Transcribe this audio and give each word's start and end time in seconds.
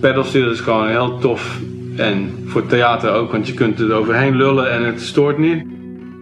pedalsteel 0.00 0.50
is 0.50 0.60
gewoon 0.60 0.88
heel 0.88 1.18
tof. 1.18 1.60
En 1.96 2.44
voor 2.46 2.66
theater 2.66 3.12
ook, 3.12 3.32
want 3.32 3.46
je 3.46 3.54
kunt 3.54 3.80
er 3.80 3.92
overheen 3.92 4.36
lullen 4.36 4.72
en 4.72 4.84
het 4.84 5.00
stoort 5.00 5.38
niet. 5.38 5.64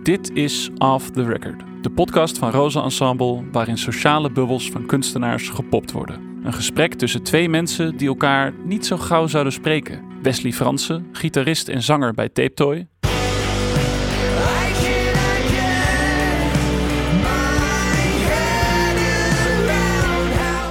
Dit 0.02 0.30
is 0.34 0.70
Off 0.78 1.10
the 1.10 1.24
Record, 1.24 1.62
de 1.82 1.90
podcast 1.90 2.38
van 2.38 2.50
Rosa 2.50 2.82
Ensemble 2.82 3.42
waarin 3.52 3.78
sociale 3.78 4.30
bubbels 4.30 4.70
van 4.70 4.86
kunstenaars 4.86 5.48
gepopt 5.48 5.92
worden. 5.92 6.20
Een 6.44 6.52
gesprek 6.52 6.94
tussen 6.94 7.22
twee 7.22 7.48
mensen 7.48 7.96
die 7.96 8.08
elkaar 8.08 8.52
niet 8.64 8.86
zo 8.86 8.96
gauw 8.96 9.26
zouden 9.26 9.52
spreken. 9.52 10.02
Wesley 10.22 10.52
Fransen, 10.52 11.06
gitarist 11.12 11.68
en 11.68 11.82
zanger 11.82 12.14
bij 12.14 12.28
Tape 12.28 12.54
Toy. 12.54 12.86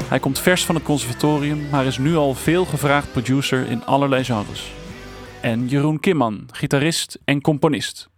Hij 0.07 0.19
komt 0.19 0.39
vers 0.39 0.65
van 0.65 0.75
het 0.75 0.83
conservatorium, 0.83 1.69
maar 1.71 1.85
is 1.85 1.97
nu 1.97 2.15
al 2.15 2.33
veel 2.33 2.65
gevraagd 2.65 3.11
producer 3.11 3.69
in 3.69 3.85
allerlei 3.85 4.23
genres. 4.23 4.71
En 5.41 5.67
Jeroen 5.67 5.99
Kimman, 5.99 6.47
gitarist 6.51 7.19
en 7.25 7.41
componist. 7.41 8.09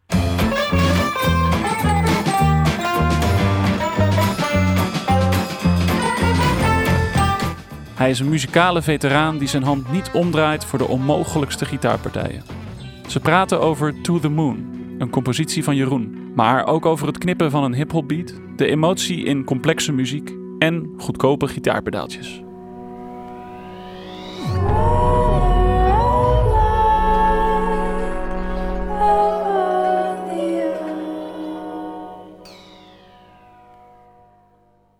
Hij 7.95 8.09
is 8.09 8.19
een 8.19 8.30
muzikale 8.30 8.81
veteraan 8.81 9.38
die 9.38 9.47
zijn 9.47 9.63
hand 9.63 9.91
niet 9.91 10.11
omdraait 10.13 10.66
voor 10.66 10.80
de 10.80 10.88
onmogelijkste 10.88 11.66
gitaarpartijen. 11.66 12.44
Ze 13.08 13.19
praten 13.19 13.61
over 13.61 14.02
To 14.02 14.19
the 14.19 14.30
Moon, 14.30 14.80
een 14.97 15.09
compositie 15.09 15.63
van 15.63 15.75
Jeroen, 15.75 16.31
maar 16.35 16.67
ook 16.67 16.85
over 16.85 17.08
het 17.08 17.17
knippen 17.17 17.52
van 17.52 17.63
een 17.63 17.73
hip-hop 17.73 18.08
beat, 18.08 18.33
de 18.55 18.67
emotie 18.67 19.23
in 19.23 19.44
complexe 19.44 19.91
muziek 19.91 20.38
en 20.59 20.93
goedkope 20.97 21.47
gitaarpedaaltjes. 21.47 22.41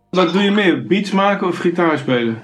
Wat 0.10 0.34
doe 0.34 0.42
je 0.44 0.52
meer, 0.52 0.86
beats 0.88 1.12
maken 1.12 1.48
of 1.48 1.58
gitaar 1.58 1.98
spelen? 1.98 2.36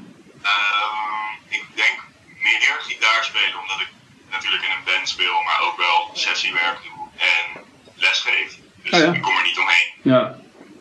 Ehm, 0.41 1.31
ik 1.49 1.63
denk 1.75 1.97
meer 2.43 2.77
gitaar 2.79 3.23
spelen, 3.23 3.59
omdat 3.61 3.79
ik 3.79 3.89
natuurlijk 4.31 4.63
in 4.63 4.69
een 4.77 4.83
band 4.85 5.09
speel, 5.09 5.33
maar 5.47 5.59
ook 5.67 5.77
wel 5.77 6.09
sessiewerk 6.13 6.79
doe 6.83 7.07
en 7.31 7.61
lesgeef. 7.95 8.57
Dus 8.83 8.91
Ah, 8.91 8.99
ja. 8.99 9.13
ik 9.13 9.21
kom 9.21 9.37
er 9.37 9.43
niet 9.43 9.59
omheen. 9.59 9.89
Ja. 10.01 10.21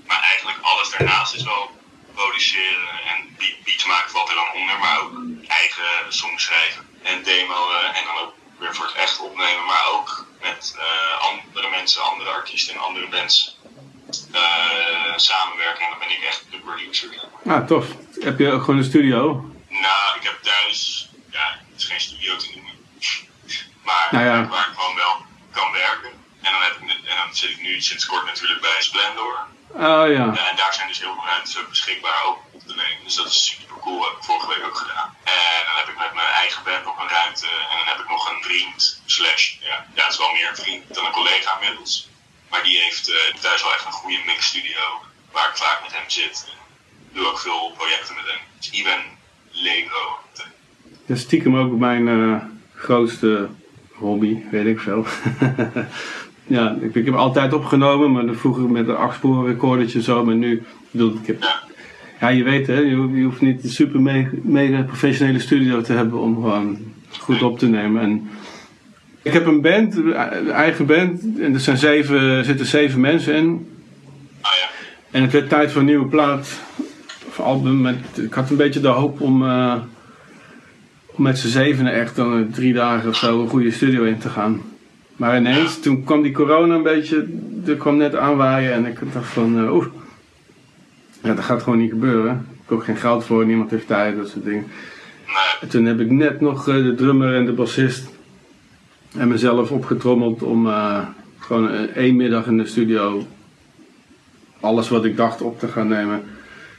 Maar 0.07 0.21
eigenlijk 0.31 0.59
alles 0.63 0.91
daarnaast 0.99 1.35
is 1.35 1.43
wel 1.43 1.71
produceren 2.15 2.89
en 3.11 3.35
be- 3.39 3.57
beats 3.65 3.85
maken 3.87 4.11
valt 4.11 4.29
er 4.29 4.35
dan 4.35 4.53
onder, 4.55 4.79
maar 4.79 5.01
ook 5.01 5.13
eigen 5.49 6.13
songs 6.13 6.43
schrijven 6.45 6.89
en 7.03 7.23
demoen 7.23 7.71
en 7.95 8.05
dan 8.05 8.17
ook 8.23 8.35
weer 8.59 8.75
voor 8.75 8.87
het 8.87 8.95
echt 8.95 9.19
opnemen, 9.21 9.65
maar 9.65 9.87
ook 9.93 10.27
met 10.41 10.77
eh, 10.79 11.21
andere 11.25 11.71
mensen, 11.71 12.03
andere 12.03 12.31
artiesten 12.31 12.75
en 12.75 12.81
andere 12.81 13.09
bands 13.09 13.57
eh, 14.33 15.13
samenwerken 15.17 15.85
en 15.85 15.91
dan 15.91 15.99
ben 15.99 16.11
ik 16.11 16.23
echt 16.23 16.45
de 16.51 16.59
producer. 16.59 17.25
Ah, 17.47 17.67
tof. 17.67 17.87
Heb 18.21 18.39
je 18.39 18.51
ook 18.53 18.61
gewoon 18.65 18.79
een 18.79 18.85
studio? 18.85 19.21
Nou, 19.69 20.17
ik 20.17 20.23
heb 20.23 20.43
thuis, 20.43 21.09
ja, 21.31 21.59
het 21.73 21.81
is 21.81 21.85
geen 21.85 22.01
studio 22.01 22.37
te 22.37 22.51
noemen, 22.55 22.73
maar 23.87 24.09
Nou 24.11 24.25
ja. 24.25 24.49
waar 24.49 24.69
ik 24.69 24.75
gewoon 24.79 24.95
wel 24.97 25.25
kan 25.53 25.73
werken. 25.73 26.11
En 26.43 26.53
dan, 26.53 26.63
heb 26.63 26.73
ik, 26.83 26.91
en 27.11 27.17
dan 27.17 27.35
zit 27.35 27.51
ik 27.51 27.61
nu 27.63 27.81
sinds 27.81 28.07
kort 28.07 28.25
natuurlijk 28.25 28.61
bij 28.61 28.77
Splendor. 28.79 29.39
Oh 29.75 30.07
ja. 30.17 30.27
En 30.51 30.57
daar 30.57 30.75
zijn 30.75 30.89
dus 30.89 31.01
heel 31.01 31.15
veel 31.15 31.25
ruimtes 31.27 31.69
beschikbaar 31.69 32.19
ook 32.27 32.39
op 32.51 32.61
te 32.61 32.75
nemen. 32.75 33.05
Dus 33.05 33.15
dat 33.15 33.27
is 33.27 33.45
super 33.45 33.77
cool. 33.81 33.99
Dat 33.99 34.09
heb 34.09 34.19
ik 34.19 34.25
vorige 34.25 34.49
week 34.49 34.65
ook 34.65 34.77
gedaan. 34.77 35.17
En 35.25 35.61
dan 35.67 35.77
heb 35.81 35.89
ik 35.89 35.99
met 35.99 36.15
mijn 36.15 36.33
eigen 36.43 36.63
band 36.65 36.85
nog 36.85 36.99
een 37.03 37.15
ruimte. 37.19 37.47
En 37.71 37.77
dan 37.79 37.89
heb 37.93 37.99
ik 38.05 38.09
nog 38.09 38.31
een 38.31 38.43
vriend, 38.43 39.03
slash, 39.07 39.45
ja, 39.61 39.77
ja 39.95 40.03
het 40.05 40.13
is 40.13 40.19
wel 40.19 40.33
meer 40.33 40.49
een 40.49 40.63
vriend 40.65 40.95
dan 40.95 41.05
een 41.07 41.19
collega 41.21 41.51
inmiddels. 41.61 42.09
Maar 42.51 42.63
die 42.63 42.79
heeft 42.85 43.07
eh, 43.09 43.41
thuis 43.41 43.63
wel 43.63 43.73
echt 43.73 43.87
een 43.87 44.01
goede 44.03 44.23
mixstudio. 44.27 44.85
Waar 45.33 45.49
ik 45.49 45.57
vaak 45.57 45.79
met 45.83 45.93
hem 45.93 46.11
zit. 46.11 46.47
En 46.51 46.59
doe 47.15 47.27
ook 47.27 47.39
veel 47.39 47.73
projecten 47.77 48.15
met 48.15 48.27
hem. 48.27 48.41
Dus 48.59 48.71
Ivan 48.71 49.03
Lego. 49.51 50.19
Dat 51.07 51.17
is 51.17 51.23
stiekem 51.23 51.57
ook 51.57 51.73
mijn 51.79 52.09
eh, 52.09 52.37
grootste 52.75 53.49
hobby, 53.95 54.43
weet 54.51 54.67
ik 54.67 54.81
veel. 54.81 55.07
ja, 56.47 56.77
ik, 56.93 57.05
heb 57.05 57.15
altijd 57.15 57.53
opgenomen, 57.53 58.13
maar 58.13 58.35
vroeger 58.35 58.71
met 58.71 58.89
een 58.89 58.97
achtsporen 58.97 59.47
recordertje 59.47 59.99
en 59.99 60.05
zo. 60.05 60.25
Maar 60.25 60.35
nu, 60.35 60.63
bedoel, 60.91 61.13
ik 61.23 61.27
heb, 61.27 61.43
Ja. 62.21 62.29
je 62.29 62.43
weet 62.43 62.67
hè, 62.67 62.79
je, 62.79 62.95
hoeft- 63.25 63.41
niet 63.41 63.65
een 63.65 63.71
super 63.71 64.01
mega, 64.43 64.83
professionele 64.83 65.39
studio 65.39 65.81
te 65.81 65.93
hebben 65.93 66.21
om 66.21 66.35
gewoon 66.35 66.79
goed 67.19 67.43
op 67.43 67.59
te 67.59 67.67
nemen. 67.67 68.03
En 68.03 68.29
ik 69.23 69.33
heb 69.33 69.47
een 69.47 69.61
band, 69.61 69.97
een 69.97 70.51
eigen 70.51 70.87
band, 70.87 71.23
en 71.41 71.55
er 71.55 71.61
zijn 71.61 71.77
zeven, 71.79 72.45
zitten 72.45 72.67
zeven 72.67 73.01
mensen 73.01 73.35
in. 73.35 73.67
En 75.11 75.23
het 75.23 75.33
werd 75.33 75.49
tijd 75.49 75.71
voor 75.73 75.81
een 75.81 75.87
nieuwe 75.87 76.07
plaat 76.07 76.61
of 77.29 77.41
album. 77.41 77.81
Met, 77.81 77.97
ik 78.15 78.35
had 78.35 78.51
een 78.51 78.57
beetje 78.57 78.81
de 78.81 78.89
hoop 78.89 79.21
om, 79.21 79.47
eh, 79.47 79.75
om 81.07 81.23
met 81.23 81.39
z'n 81.39 81.49
zevenen 81.49 81.93
echt 81.93 82.17
dan 82.17 82.51
drie 82.51 82.73
dagen 82.73 83.09
of 83.09 83.17
zo 83.17 83.43
een 83.43 83.49
goede 83.49 83.71
studio 83.71 84.03
in 84.05 84.19
te 84.19 84.29
gaan. 84.29 84.61
Maar 85.17 85.37
ineens, 85.37 85.81
toen 85.81 86.05
kwam 86.05 86.23
die 86.23 86.33
corona 86.33 86.75
een 86.75 86.83
beetje, 86.83 87.27
er 87.67 87.77
kwam 87.77 87.97
net 87.97 88.17
aanwaaien 88.17 88.73
en 88.73 88.87
ik 88.87 88.99
dacht 89.13 89.29
van, 89.29 89.59
eh, 89.59 89.75
oeh, 89.75 89.87
ja, 91.23 91.35
dat 91.35 91.45
gaat 91.45 91.63
gewoon 91.63 91.79
niet 91.79 91.91
gebeuren. 91.91 92.47
Ik 92.51 92.61
heb 92.69 92.79
ook 92.79 92.85
geen 92.85 92.97
geld 92.97 93.25
voor, 93.25 93.47
niemand 93.47 93.71
heeft 93.71 93.87
tijd, 93.87 94.17
dat 94.17 94.29
soort 94.29 94.45
dingen. 94.45 94.67
En 95.61 95.69
toen 95.69 95.85
heb 95.85 96.01
ik 96.01 96.11
net 96.11 96.41
nog 96.41 96.69
eh, 96.69 96.75
de 96.75 96.95
drummer 96.95 97.35
en 97.35 97.45
de 97.45 97.53
bassist 97.53 98.09
en 99.17 99.29
mezelf 99.29 99.71
opgetrommeld 99.71 100.43
om 100.43 100.67
eh, 100.67 100.99
gewoon 101.39 101.69
één 101.95 102.17
middag 102.17 102.47
in 102.47 102.57
de 102.57 102.67
studio 102.67 103.27
alles 104.65 104.89
wat 104.89 105.05
ik 105.05 105.17
dacht 105.17 105.43
op 105.43 105.59
te 105.59 105.69
gaan 105.69 105.89
nemen. 105.89 106.23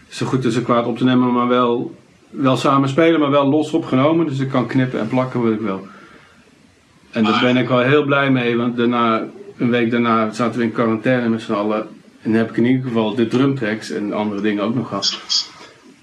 Zo 0.07 0.25
goed 0.25 0.45
als 0.45 0.55
ik 0.55 0.63
kwaad 0.63 0.85
op 0.85 0.97
te 0.97 1.03
nemen, 1.03 1.33
maar 1.33 1.47
wel, 1.47 1.95
wel 2.29 2.57
samen 2.57 2.89
spelen, 2.89 3.19
maar 3.19 3.31
wel 3.31 3.49
los 3.49 3.71
opgenomen. 3.71 4.25
Dus 4.25 4.39
ik 4.39 4.49
kan 4.49 4.67
knippen 4.67 4.99
en 4.99 5.07
plakken 5.07 5.41
wat 5.43 5.53
ik 5.53 5.59
wil. 5.59 5.87
En 7.15 7.23
daar 7.23 7.41
ben 7.41 7.57
ik 7.57 7.67
wel 7.67 7.79
heel 7.79 8.03
blij 8.03 8.31
mee, 8.31 8.57
want 8.57 8.77
daarna, 8.77 9.23
een 9.57 9.69
week 9.69 9.91
daarna 9.91 10.31
zaten 10.31 10.59
we 10.59 10.65
in 10.65 10.71
quarantaine 10.71 11.29
met 11.29 11.41
z'n 11.41 11.53
allen. 11.53 11.81
En 12.21 12.31
dan 12.31 12.33
heb 12.33 12.49
ik 12.49 12.57
in 12.57 12.65
ieder 12.65 12.87
geval 12.87 13.15
de 13.15 13.27
drumtracks 13.27 13.91
en 13.91 14.13
andere 14.13 14.41
dingen 14.41 14.63
ook 14.63 14.75
nog 14.75 14.87
gehad. 14.87 15.19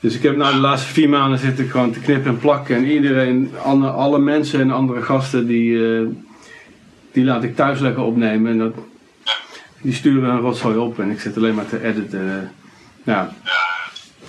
Dus 0.01 0.15
ik 0.15 0.22
heb 0.22 0.37
na 0.37 0.51
de 0.51 0.56
laatste 0.56 0.93
vier 0.93 1.09
maanden 1.09 1.39
zitten 1.39 1.71
gewoon 1.71 1.93
te 1.93 2.01
knippen 2.01 2.31
en 2.31 2.39
plakken. 2.39 2.77
En 2.77 2.84
iedereen, 2.84 3.53
alle, 3.62 3.89
alle 3.89 4.19
mensen 4.19 4.61
en 4.61 4.71
andere 4.71 5.03
gasten, 5.03 5.47
die, 5.47 5.97
eh, 5.97 6.06
die 7.12 7.25
laat 7.25 7.43
ik 7.43 7.56
thuis 7.56 7.81
lekker 7.81 8.03
opnemen. 8.03 8.53
En 8.53 8.59
dat, 8.59 8.75
die 9.81 9.95
sturen 9.95 10.31
een 10.31 10.41
rotzooi 10.41 10.77
op 10.77 10.99
en 10.99 11.11
ik 11.11 11.21
zit 11.21 11.37
alleen 11.37 11.55
maar 11.55 11.69
te 11.69 11.84
editen. 11.84 12.53
Ja, 13.05 13.33
Ja, 13.45 13.62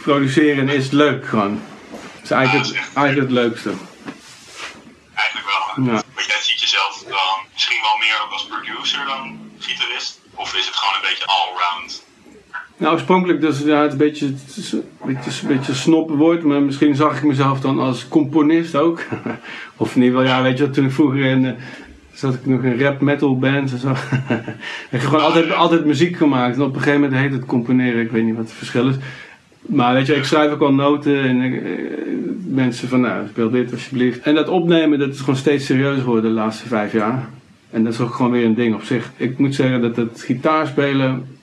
produceren 0.01 0.69
is 0.69 0.91
leuk 0.91 1.27
gewoon. 1.27 1.59
Dat 1.91 2.23
is 2.23 2.31
eigenlijk 2.31 2.67
het, 2.67 2.77
eigenlijk 2.93 3.29
het 3.29 3.37
leukste. 3.37 3.71
eigenlijk 5.13 5.47
wel. 5.53 5.85
Ja. 5.85 5.91
Maar 5.91 6.25
jij 6.27 6.41
ziet 6.41 6.59
jezelf 6.59 7.03
dan 7.07 7.35
misschien 7.53 7.81
wel 7.81 7.97
meer 7.99 8.17
ook 8.22 8.22
als 8.33 8.45
producer 8.45 9.05
dan 9.05 9.39
gitarist? 9.59 10.21
Of 10.35 10.55
is 10.55 10.65
het 10.65 10.75
gewoon 10.75 10.95
een 10.95 11.09
beetje 11.09 11.25
allround? 11.25 12.03
Nou, 12.77 12.93
oorspronkelijk, 12.93 13.41
dus, 13.41 13.59
ja, 13.59 13.81
het 13.81 13.91
is 13.91 13.97
beetje, 13.97 14.25
het 14.25 14.73
een 14.73 14.85
beetje, 15.05 15.41
een 15.41 15.47
beetje 15.55 15.71
een 15.71 15.77
snoppenwoord, 15.77 16.43
maar 16.43 16.61
misschien 16.61 16.95
zag 16.95 17.17
ik 17.17 17.23
mezelf 17.23 17.59
dan 17.59 17.79
als 17.79 18.07
componist 18.07 18.75
ook. 18.75 19.01
of 19.77 19.95
in 19.95 20.01
ieder 20.01 20.19
geval, 20.19 20.35
ja, 20.35 20.43
weet 20.43 20.57
je, 20.57 20.69
toen 20.69 20.85
ik 20.85 20.91
vroeger 20.91 21.25
in, 21.25 21.45
eh, 21.45 21.51
zat 22.13 22.33
ik 22.33 22.45
nog 22.45 22.63
in 22.63 22.79
rap 22.79 23.01
metal 23.01 23.37
bands 23.37 23.71
en 23.71 23.79
zo. 23.79 23.91
ik 24.95 25.01
heb 25.01 25.01
gewoon 25.01 25.23
altijd, 25.23 25.51
altijd 25.51 25.85
muziek 25.85 26.17
gemaakt 26.17 26.55
en 26.55 26.61
op 26.61 26.75
een 26.75 26.81
gegeven 26.81 27.01
moment 27.01 27.19
heet 27.19 27.31
het 27.31 27.45
componeren, 27.45 28.01
ik 28.01 28.11
weet 28.11 28.23
niet 28.23 28.35
wat 28.35 28.45
het 28.45 28.53
verschil 28.53 28.87
is. 28.87 28.95
Maar 29.61 29.93
weet 29.93 30.05
je, 30.05 30.15
ik 30.15 30.23
schrijf 30.23 30.51
ook 30.51 30.61
al 30.61 30.73
noten 30.73 31.23
en 31.23 31.41
eh, 31.41 31.51
mensen 32.45 32.89
van, 32.89 33.01
nou, 33.01 33.27
speel 33.27 33.49
dit 33.49 33.71
alsjeblieft. 33.71 34.19
En 34.19 34.35
dat 34.35 34.47
opnemen, 34.47 34.99
dat 34.99 35.13
is 35.13 35.19
gewoon 35.19 35.35
steeds 35.35 35.65
serieuzer 35.65 36.03
geworden 36.03 36.29
de 36.29 36.39
laatste 36.39 36.67
vijf 36.67 36.91
jaar. 36.91 37.29
En 37.73 37.83
dat 37.83 37.93
is 37.93 37.99
ook 37.99 38.13
gewoon 38.13 38.31
weer 38.31 38.45
een 38.45 38.55
ding 38.55 38.75
op 38.75 38.83
zich. 38.83 39.11
Ik 39.17 39.37
moet 39.37 39.55
zeggen 39.55 39.81
dat 39.81 39.95
het 39.95 40.21
gitaarspelen, 40.21 41.37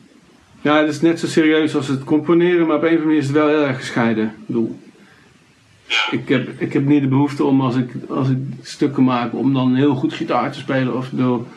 ja, 0.61 0.77
het 0.77 0.89
is 0.89 1.01
net 1.01 1.21
zo 1.21 1.27
serieus 1.27 1.75
als 1.75 1.89
het 1.89 2.05
componeren, 2.05 2.67
maar 2.67 2.77
op 2.77 2.83
een 2.83 2.89
of 2.89 2.95
andere 2.95 3.05
manier 3.05 3.21
is 3.21 3.27
het 3.27 3.37
wel 3.37 3.49
heel 3.49 3.67
erg 3.67 3.77
gescheiden. 3.77 4.25
Ik 4.25 4.47
bedoel, 4.47 4.81
ik 6.11 6.29
heb, 6.29 6.61
ik 6.61 6.73
heb 6.73 6.85
niet 6.85 7.03
de 7.03 7.09
behoefte 7.09 7.45
om 7.45 7.61
als 7.61 7.77
ik, 7.77 7.91
als 8.09 8.29
ik 8.29 8.39
stukken 8.63 9.05
maak, 9.05 9.35
om 9.35 9.55
dan 9.55 9.75
heel 9.75 9.95
goed 9.95 10.13
gitaar 10.13 10.53
te 10.53 10.59
spelen. 10.59 10.97
Of 10.97 11.11
bedoel, 11.11 11.49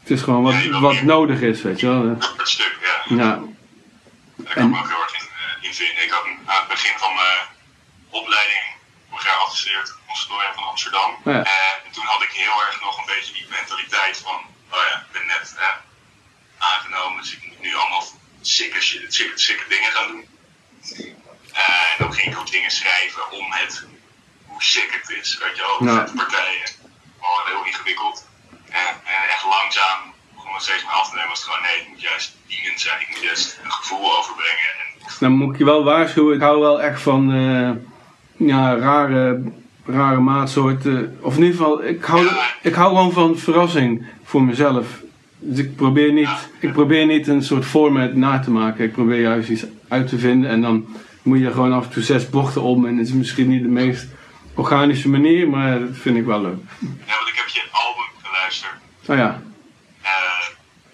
het 0.00 0.10
is 0.10 0.22
gewoon 0.22 0.42
wat, 0.42 0.66
wat 0.80 1.02
nodig 1.02 1.40
is, 1.40 1.62
weet 1.62 1.80
je 1.80 1.86
wel. 1.86 2.18
dat 2.18 2.48
stuk, 2.48 2.78
ja. 3.08 3.16
Ja, 3.16 3.42
Daar 4.36 4.54
kan 4.54 4.64
ik 4.64 4.70
me 4.70 4.78
ook 4.78 4.88
heel 4.88 5.02
erg 5.02 5.14
in, 5.14 5.68
in 5.68 5.74
vinden. 5.74 6.04
Ik 6.04 6.10
had 6.10 6.24
aan 6.44 6.60
het 6.60 6.68
begin 6.68 6.92
van 6.96 7.14
mijn 7.14 7.38
opleiding 8.10 8.73
vorig 9.24 9.36
jaar 9.36 9.44
afgestudeerd 9.46 9.88
op 9.90 9.96
het 9.96 10.06
conservatorium 10.06 10.54
van 10.54 10.64
Amsterdam. 10.72 11.10
Oh 11.24 11.32
ja. 11.32 11.42
En 11.84 11.90
toen 11.92 12.04
had 12.04 12.22
ik 12.22 12.30
heel 12.44 12.58
erg 12.66 12.80
nog 12.80 12.98
een 12.98 13.10
beetje 13.14 13.32
die 13.32 13.46
mentaliteit 13.58 14.16
van, 14.26 14.38
oh 14.74 14.82
ja, 14.90 14.94
ik 15.06 15.12
ben 15.12 15.26
net 15.26 15.54
hè, 15.56 15.70
aangenomen, 16.58 17.22
dus 17.22 17.32
ik 17.36 17.42
moet 17.48 17.60
nu 17.60 17.74
allemaal 17.74 18.04
sikke, 18.40 18.80
sikke, 18.80 19.38
sikke 19.38 19.64
dingen 19.68 19.92
gaan 19.92 20.08
doen. 20.12 20.24
Eh, 21.52 21.90
en 21.92 21.98
dan 21.98 22.12
ging 22.14 22.32
ik 22.32 22.38
ook 22.38 22.50
dingen 22.50 22.70
schrijven 22.70 23.30
om 23.30 23.52
het 23.52 23.84
hoe 24.46 24.62
sick 24.62 24.90
het 25.00 25.10
is. 25.18 25.38
Weet 25.38 25.56
je 25.56 25.62
wel, 25.62 25.88
Ja. 25.88 25.94
vette 25.98 26.12
partijen. 26.22 26.68
Gewoon 27.20 27.46
heel 27.46 27.64
ingewikkeld. 27.64 28.26
En, 28.70 28.86
en 29.14 29.28
echt 29.34 29.44
langzaam 29.44 30.14
begon 30.34 30.54
het 30.54 30.62
steeds 30.62 30.82
meer 30.84 30.92
af 30.92 31.08
te 31.08 31.14
nemen. 31.14 31.28
Was 31.28 31.38
het 31.38 31.48
gewoon 31.48 31.62
nee, 31.66 31.78
het 31.78 31.88
moet 31.88 32.00
juist 32.00 32.32
dienend 32.46 32.80
zijn. 32.80 33.00
Ik 33.00 33.08
moet 33.08 33.20
juist 33.22 33.58
een 33.64 33.72
gevoel 33.72 34.16
overbrengen. 34.18 34.70
En 34.78 34.86
Dan 35.20 35.32
moet 35.32 35.52
ik 35.52 35.58
je 35.58 35.64
wel 35.64 35.84
waarschuwen. 35.84 36.34
Ik 36.34 36.40
hou 36.42 36.60
wel 36.60 36.80
echt 36.82 37.02
van 37.02 37.32
eh, 37.32 37.70
ja, 38.46 38.76
rare, 38.76 39.42
rare 39.86 40.20
maatsoorten. 40.20 41.18
Of 41.20 41.36
in 41.36 41.42
ieder 41.42 41.56
geval, 41.56 41.84
ik 41.84 42.04
hou, 42.04 42.28
ik 42.62 42.74
hou 42.74 42.88
gewoon 42.88 43.12
van 43.12 43.38
verrassing 43.38 44.06
voor 44.24 44.42
mezelf. 44.42 45.02
Dus 45.38 45.58
ik 45.58 45.76
probeer, 45.76 46.12
niet, 46.12 46.48
ik 46.60 46.72
probeer 46.72 47.06
niet 47.06 47.28
een 47.28 47.42
soort 47.42 47.64
format 47.64 48.14
na 48.14 48.38
te 48.38 48.50
maken. 48.50 48.84
Ik 48.84 48.92
probeer 48.92 49.20
juist 49.20 49.48
iets 49.48 49.64
uit 49.88 50.08
te 50.08 50.18
vinden. 50.18 50.50
En 50.50 50.60
dan 50.62 50.86
moet 51.22 51.38
je 51.38 51.52
gewoon 51.52 51.72
af 51.72 51.84
en 51.84 51.90
toe 51.90 52.02
zes 52.02 52.30
bochten 52.30 52.62
om. 52.62 52.86
En 52.86 52.96
het 52.96 53.06
is 53.06 53.12
misschien 53.12 53.48
niet 53.48 53.62
de 53.62 53.68
meest 53.68 54.06
organische 54.54 55.08
manier, 55.08 55.48
maar 55.48 55.80
dat 55.80 55.88
vind 55.92 56.16
ik 56.16 56.24
wel 56.24 56.40
leuk. 56.40 56.58
ja, 56.80 57.14
want 57.16 57.28
ik 57.28 57.34
heb 57.36 57.48
je 57.48 57.62
album 57.70 58.10
geluisterd. 58.22 58.72
Oh 59.08 59.16
ja, 59.16 59.42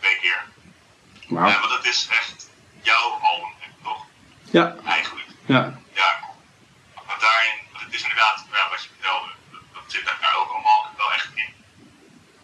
twee 0.00 0.16
keer. 0.22 0.40
wauw. 1.28 1.48
Ja, 1.48 1.58
want 1.60 1.72
dat 1.76 1.86
is 1.92 2.08
echt 2.20 2.50
jouw 2.82 3.08
album, 3.32 3.52
toch? 3.82 4.02
Ja, 4.50 4.76
Eigenlijk. 4.84 5.26
ja. 5.46 5.62
Ja, 6.00 6.08
cool. 6.22 6.36
Want 7.08 7.20
daarin, 7.26 7.56
want 7.72 7.84
het 7.84 7.94
is 7.94 8.02
inderdaad, 8.02 8.36
ja, 8.58 8.64
wat 8.72 8.82
je 8.84 8.88
vertelde, 8.96 9.30
dat, 9.52 9.62
dat 9.76 9.84
zit 9.94 10.04
daar 10.06 10.34
ook 10.40 10.50
allemaal 10.54 10.82
wel 11.02 11.12
echt 11.18 11.30
in. 11.42 11.52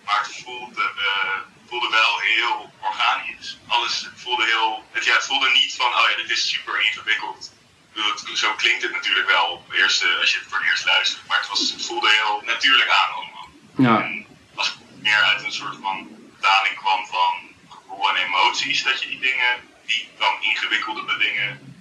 Maar 0.04 0.20
het 0.26 0.36
voelde, 0.44 0.84
eh, 1.08 1.38
voelde 1.68 1.85
wel 2.00 2.12
heel 2.18 2.72
organisch. 2.80 3.58
Alles 3.66 3.94
voelde 4.16 4.44
heel, 4.44 4.84
het, 4.92 5.04
ja, 5.04 5.14
het 5.14 5.26
voelde 5.26 5.50
niet 5.50 5.74
van, 5.76 5.86
oh 5.94 6.06
ja, 6.10 6.16
dit 6.16 6.30
is 6.30 6.48
super 6.48 6.80
ingewikkeld. 6.86 7.52
Het- 7.94 8.38
Zo 8.38 8.52
klinkt 8.54 8.82
het 8.82 8.92
natuurlijk 8.92 9.26
wel 9.26 9.46
op 9.46 9.68
het 9.68 9.78
eerste, 9.78 10.06
als 10.20 10.32
je 10.32 10.38
het 10.38 10.48
voor 10.48 10.58
het 10.58 10.68
eerst 10.70 10.84
luistert. 10.84 11.26
Maar 11.26 11.38
het, 11.38 11.48
was, 11.48 11.60
het 11.70 11.86
voelde 11.86 12.10
heel 12.10 12.42
natuurlijk 12.44 12.90
aan 12.90 13.12
allemaal. 13.14 13.48
Ja, 13.76 14.04
En 14.04 14.26
als 14.54 14.66
het 14.68 14.76
meer 15.02 15.22
uit 15.22 15.42
een 15.44 15.52
soort 15.52 15.76
van 15.82 16.08
vertaling 16.32 16.76
kwam 16.76 17.06
van 17.06 17.32
gevoel 17.68 18.08
en 18.08 18.16
emoties, 18.16 18.82
dat 18.82 19.02
je 19.02 19.08
die 19.08 19.20
dingen, 19.20 19.52
die 19.86 20.08
dan 20.18 20.42
ingewikkelde 20.42 21.16
dingen 21.18 21.76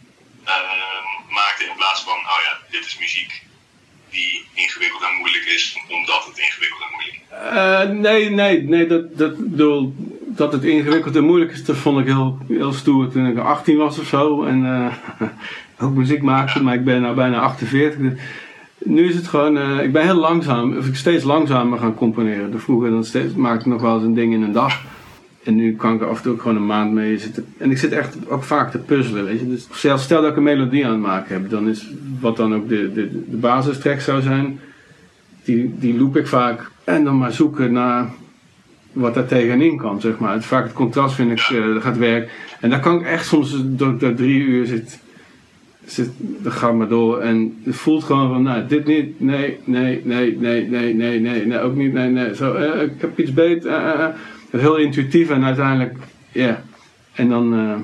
ehm, 0.46 1.06
maakte 1.34 1.64
in 1.66 1.76
plaats 1.76 2.02
van, 2.02 2.18
oh 2.18 2.40
ja, 2.44 2.60
dit 2.70 2.86
is 2.86 2.98
muziek 2.98 3.44
die 4.10 4.46
ingewikkeld 4.54 5.02
en 5.02 5.18
moeilijk 5.20 5.46
is, 5.46 5.78
omdat 5.90 6.26
het 6.26 6.38
ingewikkeld 6.38 6.82
en 6.82 6.92
moeilijk 6.92 7.16
is. 7.16 7.26
Eh, 7.36 7.90
nee, 7.90 8.30
nee, 8.30 8.64
nee, 8.64 8.88
dat, 8.88 9.18
dat, 9.18 9.38
bedoel, 9.38 9.94
dat 10.36 10.52
het 10.52 10.64
ingewikkeld 10.64 11.16
en 11.16 11.24
moeilijk 11.24 11.52
is, 11.52 11.66
dat 11.66 11.78
vond 11.78 12.00
ik 12.00 12.06
heel, 12.06 12.38
heel 12.48 12.74
stoer 12.74 13.12
toen 13.12 13.28
ik 13.28 13.38
18 13.38 13.78
was 13.78 14.00
of 14.00 14.08
zo. 14.08 14.44
En 14.44 14.66
eh, 14.66 15.28
ook 15.86 15.94
muziek 15.94 16.22
maakte, 16.22 16.64
maar 16.64 16.74
ik 16.74 16.86
ben 16.86 17.02
nou 17.02 17.16
bijna 17.16 17.40
48. 17.40 18.00
Dus 18.00 18.14
Nu 18.78 19.08
is 19.10 19.16
het 19.16 19.28
gewoon, 19.28 19.58
eh, 19.58 19.84
ik 19.84 19.92
ben 19.92 20.04
heel 20.04 20.16
langzaam, 20.16 20.78
of 20.78 20.88
ik 20.88 20.96
steeds 20.96 21.24
langzamer 21.24 21.80
gaan 21.80 21.96
componeren. 21.96 22.52
De 22.52 22.60
vroeger 22.60 22.90
dan 22.90 23.06
maakte 23.36 23.60
ik 23.60 23.72
nog 23.72 23.82
wel 23.82 23.96
eens 23.96 24.04
een 24.04 24.14
ding 24.14 24.34
in 24.34 24.42
een 24.42 24.52
dag. 24.52 24.82
En 25.46 25.56
nu 25.56 25.76
kan 25.76 25.94
ik 25.94 26.02
er 26.02 26.08
af 26.08 26.18
en 26.18 26.24
toe 26.24 26.40
gewoon 26.40 26.56
een 26.56 26.66
maand 26.66 26.92
mee 26.92 27.18
zitten. 27.18 27.46
En 27.58 27.72
ik 27.72 27.78
zit 27.78 27.92
echt 27.92 28.18
ook 28.30 28.44
vaak 28.44 28.72
te 28.72 28.78
puzzelen, 28.78 29.26
weet 29.26 29.40
je. 29.40 29.50
Dus 29.50 29.68
zelfs 29.72 30.04
stel 30.04 30.22
dat 30.22 30.32
ik 30.32 30.38
een 30.38 30.44
melodie 30.44 30.86
aan 30.86 30.92
het 30.92 31.02
maken 31.02 31.34
heb, 31.34 31.50
dan 31.50 31.70
is 31.70 31.88
wat 32.20 32.38
dan 32.38 32.56
ook 32.56 32.70
de, 32.70 32.92
de, 32.94 33.10
de 33.30 33.38
basistrack 33.38 34.00
zou 34.00 34.22
zijn, 34.22 34.60
die, 35.44 35.76
die 35.80 35.98
loop 35.98 36.18
ik 36.18 36.28
vaak. 36.28 36.72
En 36.84 37.04
dan 37.04 37.18
maar 37.18 37.32
zoeken 37.32 37.72
naar 37.72 38.10
wat 38.94 39.14
daar 39.14 39.26
tegenin 39.26 39.78
kan, 39.78 40.02
zeg 40.02 40.18
maar. 40.18 40.42
Vaak 40.42 40.64
het 40.64 40.74
contrast 40.74 41.16
vind 41.16 41.32
ik, 41.32 41.74
dat 41.74 41.84
gaat 41.84 41.98
werken. 41.98 42.30
En 42.60 42.70
dan 42.70 42.80
kan 42.80 43.00
ik 43.00 43.06
echt 43.06 43.26
soms, 43.26 43.62
door 43.64 43.94
ik 43.94 44.00
daar 44.00 44.16
drie 44.16 44.40
uur 44.40 44.66
zit, 44.66 45.00
zit 45.86 46.10
dat 46.18 46.54
gaat 46.54 46.74
maar 46.74 46.88
door. 46.88 47.20
En 47.20 47.58
het 47.64 47.76
voelt 47.76 48.04
gewoon 48.04 48.30
van, 48.30 48.44
nou, 48.44 48.68
dit 48.68 48.86
niet, 48.86 49.20
nee, 49.20 49.58
nee, 49.64 50.02
nee, 50.04 50.38
nee, 50.38 50.68
nee, 50.68 50.94
nee, 50.94 51.20
nee, 51.20 51.46
nee, 51.46 51.60
ook 51.60 51.76
niet, 51.76 51.94
nee, 51.94 52.10
nee. 52.10 52.36
Zo, 52.36 52.54
eh, 52.54 52.82
ik 52.82 52.92
heb 52.98 53.20
iets 53.20 53.34
beter. 53.34 53.72
eh, 53.72 54.08
heel 54.60 54.78
intuïtief 54.78 55.30
en 55.30 55.44
uiteindelijk, 55.44 55.98
ja. 56.32 56.64
En 57.14 57.30
dan, 57.30 57.54
eh, 57.54 57.76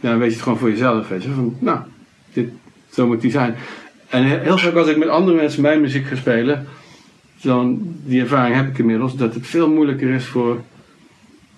ja, 0.00 0.16
weet 0.16 0.28
je 0.28 0.34
het 0.34 0.42
gewoon 0.42 0.58
voor 0.58 0.70
jezelf, 0.70 1.08
weet. 1.08 1.24
Van, 1.24 1.56
nou, 1.58 1.78
dit, 2.32 2.48
zo 2.90 3.06
moet 3.06 3.20
die 3.20 3.30
zijn. 3.30 3.54
En 4.08 4.24
heel, 4.24 4.58
vaak 4.58 4.74
als 4.74 4.88
ik 4.88 4.96
met 4.96 5.08
andere 5.08 5.36
mensen 5.36 5.62
mijn 5.62 5.80
muziek 5.80 6.06
ga 6.06 6.16
spelen, 6.16 6.66
dan, 7.40 7.78
die 8.04 8.20
ervaring 8.20 8.56
heb 8.56 8.68
ik 8.68 8.78
inmiddels, 8.78 9.16
dat 9.16 9.34
het 9.34 9.46
veel 9.46 9.70
moeilijker 9.70 10.08
is 10.08 10.24
voor 10.24 10.60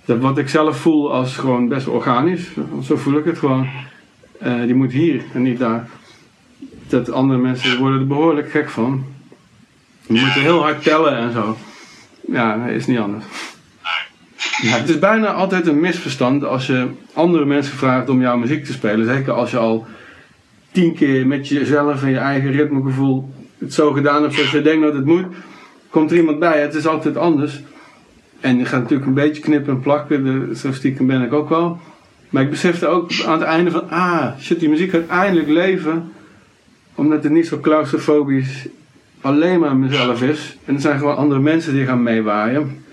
dat 0.07 0.21
wat 0.21 0.39
ik 0.39 0.49
zelf 0.49 0.77
voel 0.77 1.13
als 1.13 1.37
gewoon 1.37 1.69
best 1.69 1.87
organisch. 1.87 2.49
Zo 2.83 2.97
voel 2.97 3.19
ik 3.19 3.25
het 3.25 3.39
gewoon. 3.39 3.69
Eh, 4.39 4.63
die 4.63 4.75
moet 4.75 4.93
hier 4.93 5.23
en 5.33 5.43
niet 5.43 5.59
daar. 5.59 5.89
Dat 6.89 7.11
andere 7.11 7.39
mensen 7.39 7.79
worden 7.79 8.01
er 8.01 8.07
behoorlijk 8.07 8.51
gek 8.51 8.71
van. 8.71 9.05
Je 10.07 10.21
moet 10.21 10.35
er 10.35 10.41
heel 10.41 10.63
hard 10.63 10.83
tellen 10.83 11.17
en 11.17 11.33
zo. 11.33 11.57
Ja, 12.21 12.67
is 12.67 12.87
niet 12.87 12.99
anders. 12.99 13.25
Ja, 14.63 14.77
het 14.77 14.89
is 14.89 14.99
bijna 14.99 15.33
altijd 15.33 15.67
een 15.67 15.81
misverstand 15.81 16.45
als 16.45 16.67
je 16.67 16.89
andere 17.13 17.45
mensen 17.45 17.77
vraagt 17.77 18.09
om 18.09 18.21
jouw 18.21 18.37
muziek 18.37 18.65
te 18.65 18.73
spelen. 18.73 19.07
Zeker 19.07 19.33
als 19.33 19.51
je 19.51 19.59
al 19.59 19.87
tien 20.73 20.95
keer 20.95 21.27
met 21.27 21.49
jezelf 21.49 22.03
en 22.03 22.11
je 22.11 22.19
eigen 22.19 22.51
ritmegevoel 22.51 23.31
het 23.59 23.75
zo 23.75 23.93
gedaan 23.93 24.23
hebt 24.23 24.35
zoals 24.35 24.51
je 24.51 24.63
denkt 24.63 24.83
dat 24.83 24.95
het 24.95 25.05
moet. 25.05 25.25
Komt 25.91 26.11
er 26.11 26.17
iemand 26.17 26.39
bij, 26.39 26.61
het 26.61 26.75
is 26.75 26.87
altijd 26.87 27.17
anders. 27.17 27.61
En 28.41 28.59
je 28.59 28.65
gaat 28.65 28.81
natuurlijk 28.81 29.09
een 29.09 29.15
beetje 29.15 29.43
knippen 29.43 29.75
en 29.75 29.81
plakken, 29.81 30.25
de, 30.25 30.57
zo 30.57 30.73
stiekem 30.73 31.07
ben 31.07 31.23
ik 31.23 31.33
ook 31.33 31.49
wel. 31.49 31.79
Maar 32.31 32.43
ik 32.43 32.51
besefte 32.51 32.87
ook 32.87 33.11
aan 33.27 33.39
het 33.39 33.49
einde 33.49 33.71
van, 33.71 33.91
ah, 33.91 34.39
shit, 34.41 34.61
die 34.61 34.69
muziek 34.69 34.91
gaat 34.91 35.07
eindelijk 35.07 35.49
leven. 35.49 36.13
Omdat 36.95 37.23
het 37.23 37.33
niet 37.33 37.47
zo 37.47 37.61
claustrofobisch 37.61 38.67
alleen 39.21 39.61
maar 39.61 39.77
mezelf 39.77 40.23
is. 40.23 40.57
En 40.65 40.75
er 40.75 40.81
zijn 40.81 40.99
gewoon 40.99 41.17
andere 41.17 41.41
mensen 41.41 41.73
die 41.73 41.87
gaan 41.87 42.03
meewaaien. 42.03 42.85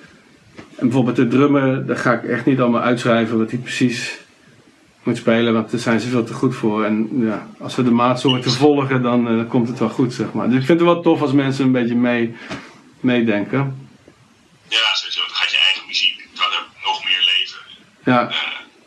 En 0.83 0.89
bijvoorbeeld 0.89 1.15
de 1.15 1.27
drummer, 1.27 1.85
daar 1.85 1.97
ga 1.97 2.13
ik 2.13 2.23
echt 2.23 2.45
niet 2.45 2.59
allemaal 2.59 2.81
uitschrijven 2.81 3.37
wat 3.37 3.49
hij 3.51 3.59
precies 3.59 4.17
moet 5.03 5.17
spelen, 5.17 5.53
want 5.53 5.71
daar 5.71 5.79
zijn 5.79 5.99
ze 5.99 6.07
veel 6.09 6.23
te 6.23 6.33
goed 6.33 6.55
voor. 6.55 6.83
En 6.83 7.09
ja, 7.11 7.47
als 7.59 7.75
we 7.75 7.83
de 7.83 7.91
maatsoorten 7.91 8.51
volgen, 8.51 9.01
dan 9.01 9.27
eh, 9.27 9.49
komt 9.49 9.67
het 9.67 9.79
wel 9.79 9.89
goed, 9.89 10.13
zeg 10.13 10.33
maar. 10.33 10.49
Dus 10.49 10.59
ik 10.59 10.65
vind 10.65 10.79
het 10.79 10.87
wel 10.89 11.01
tof 11.01 11.21
als 11.21 11.31
mensen 11.31 11.65
een 11.65 11.71
beetje 11.71 11.95
mee, 11.95 12.35
meedenken. 12.99 13.87
Ja, 14.67 14.77
sowieso. 14.93 15.19
Dan 15.27 15.35
gaat 15.35 15.51
je 15.51 15.57
eigen 15.65 15.87
muziek, 15.87 16.27
er 16.35 16.65
nog 16.83 17.03
meer 17.03 17.31
leven. 17.37 17.59
Ja. 18.03 18.29
Eh, 18.29 18.35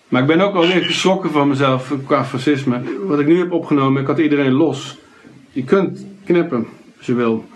Maar 0.09 0.21
ik 0.21 0.27
ben 0.27 0.41
ook 0.41 0.55
alweer 0.55 0.85
geschrokken 0.85 1.31
van 1.31 1.49
mezelf 1.49 1.93
qua 2.07 2.25
fascisme. 2.25 2.83
Wat 3.07 3.21
ik 3.21 3.27
nu 3.27 3.39
heb 3.39 3.53
opgenomen, 3.53 4.01
ik 4.03 4.07
had 4.07 4.19
iedereen 4.19 4.53
los. 4.53 4.97
Je 5.53 5.65
kunt 5.65 6.07
knippen, 6.25 6.67
als 6.99 7.07
je 7.07 7.15
wil. 7.15 7.49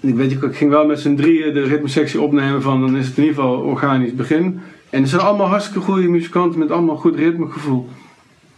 Ik 0.00 0.14
weet, 0.14 0.32
ik 0.32 0.56
ging 0.56 0.70
wel 0.70 0.86
met 0.86 1.00
z'n 1.00 1.14
drieën 1.14 1.54
de 1.54 1.62
ritmesectie 1.62 2.20
opnemen 2.20 2.62
van, 2.62 2.80
dan 2.80 2.96
is 2.96 3.06
het 3.06 3.16
in 3.16 3.22
ieder 3.24 3.42
geval 3.42 3.58
organisch 3.58 4.14
begin. 4.14 4.60
En 4.90 5.02
er 5.02 5.08
zijn 5.08 5.20
allemaal 5.20 5.48
hartstikke 5.48 5.80
goede 5.80 6.08
muzikanten 6.08 6.58
met 6.58 6.70
allemaal 6.70 6.96
goed 6.96 7.16
ritmegevoel. 7.16 7.88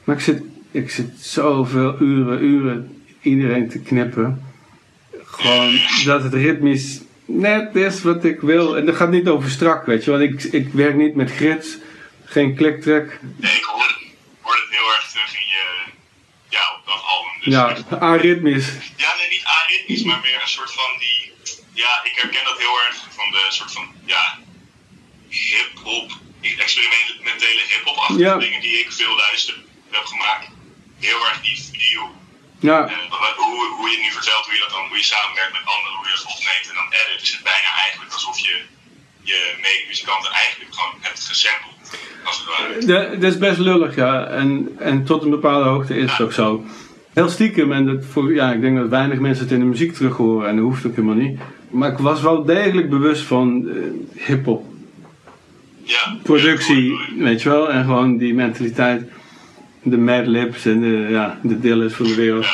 Maar 0.05 0.17
ik 0.17 0.23
zit, 0.23 0.43
ik 0.71 0.91
zit 0.91 1.11
zoveel 1.21 1.97
uren, 2.01 2.45
uren 2.45 3.05
iedereen 3.21 3.69
te 3.69 3.79
knippen. 3.79 4.43
Gewoon 5.25 5.79
dat 6.05 6.23
het 6.23 6.35
ritmisch 6.35 7.01
net 7.25 7.77
is 7.77 8.03
wat 8.03 8.25
ik 8.25 8.41
wil. 8.41 8.77
En 8.77 8.87
dat 8.87 8.97
gaat 8.97 9.11
niet 9.11 9.29
over 9.29 9.51
strak, 9.51 9.87
weet 9.87 10.05
je. 10.05 10.11
Want 10.11 10.23
ik, 10.23 10.43
ik 10.43 10.73
werk 10.73 10.95
niet 10.95 11.15
met 11.15 11.31
grits, 11.31 11.79
geen 12.25 12.55
kliktrek. 12.55 13.21
nee, 13.37 13.53
ik 13.53 13.65
hoorde, 13.65 13.95
hoorde 14.41 14.61
het 14.61 14.71
heel 14.71 14.93
erg 14.97 15.11
terug 15.11 15.35
in 15.35 15.47
je, 15.47 15.65
ja, 16.49 16.61
op 16.79 16.87
dat 16.87 17.03
album. 17.15 17.33
Dus 17.45 17.89
Ja, 17.91 17.99
aritmisch. 17.99 18.73
Ja, 18.97 19.15
nee, 19.19 19.29
niet 19.29 19.45
aritmisch, 19.45 20.03
maar 20.03 20.21
meer 20.23 20.41
een 20.43 20.49
soort 20.49 20.73
van 20.73 20.99
die. 20.99 21.32
Ja, 21.75 22.00
ik 22.05 22.14
herken 22.23 22.45
dat 22.45 22.59
heel 22.59 22.76
erg 22.87 22.97
van 23.19 23.31
de 23.31 23.47
soort 23.49 23.73
van. 23.73 23.87
Ja, 24.05 24.38
hip-hop. 25.29 26.11
Experimentele 26.59 27.62
hip-hop-achtige 27.73 28.21
Ja. 28.21 28.37
dingen 28.37 28.61
die 28.61 28.79
ik 28.79 28.93
veel 28.93 29.14
luister 29.17 29.55
heb 29.91 30.05
gemaakt. 30.05 30.49
Heel 31.00 31.26
erg 31.29 31.41
die 31.41 31.62
video. 31.71 32.14
Ja, 32.59 32.79
En 32.88 33.09
wat- 33.09 33.35
hoe, 33.37 33.67
hoe 33.76 33.88
je 33.88 33.95
het 33.97 34.05
nu 34.05 34.11
vertelt, 34.12 34.45
hoe 34.45 34.55
je 34.55 34.61
dat 34.61 34.71
dan, 34.71 34.87
hoe 34.88 34.97
je 34.97 35.02
samenwerkt 35.02 35.52
met 35.52 35.67
anderen, 35.75 35.97
hoe 35.99 36.07
je 36.09 36.14
dat 36.17 36.26
opneemt 36.35 36.69
en 36.69 36.75
dan 36.75 36.88
edit. 37.00 37.21
Dus 37.21 37.33
het 37.33 37.43
bijna 37.43 37.71
eigenlijk 37.85 38.12
alsof 38.12 38.38
je 38.38 38.55
je 39.23 39.55
medemuzikanten 39.61 40.31
eigenlijk 40.33 40.75
gewoon 40.75 40.95
hebt 41.00 41.25
gesampled. 41.25 42.00
Als 42.25 42.37
het 42.38 42.47
ware. 42.47 42.79
de- 42.85 43.19
dat 43.19 43.33
is 43.33 43.38
best 43.38 43.59
lullig, 43.59 43.95
ja. 43.97 44.26
En, 44.26 44.76
en 44.79 45.05
tot 45.05 45.23
een 45.23 45.31
bepaalde 45.31 45.69
hoogte 45.69 45.97
is 45.97 46.11
het 46.11 46.21
ook 46.21 46.33
zo. 46.33 46.64
Heel 47.12 47.28
stiekem, 47.28 47.73
en 47.73 47.87
dat 47.87 48.04
voor, 48.04 48.35
ja, 48.35 48.52
ik 48.52 48.61
denk 48.61 48.76
dat 48.76 48.88
weinig 48.88 49.19
mensen 49.19 49.45
het 49.45 49.52
in 49.52 49.61
de 49.61 49.64
muziek 49.66 49.92
terug 49.92 50.16
horen 50.16 50.49
en 50.49 50.57
dat 50.57 50.64
hoeft 50.64 50.87
ook 50.87 50.95
helemaal 50.97 51.16
niet. 51.16 51.38
Maar 51.71 51.90
ik 51.92 51.99
was 51.99 52.23
wel 52.23 52.45
degelijk 52.45 52.90
bewust 52.90 53.23
van 53.23 53.69
eh, 53.69 53.75
hip-hop 54.26 54.64
Ja. 55.83 56.16
productie, 56.23 56.92
weet 57.19 57.42
je 57.42 57.49
wel. 57.49 57.71
En 57.71 57.85
gewoon 57.85 58.16
die 58.16 58.35
mentaliteit, 58.35 59.02
de 59.83 59.99
Mad 59.99 60.26
Libs 60.26 60.66
en 60.66 60.81
de, 60.81 61.07
ja, 61.11 61.38
de 61.42 61.61
Dillers 61.61 61.95
van 61.95 62.07
de 62.07 62.14
wereld. 62.14 62.47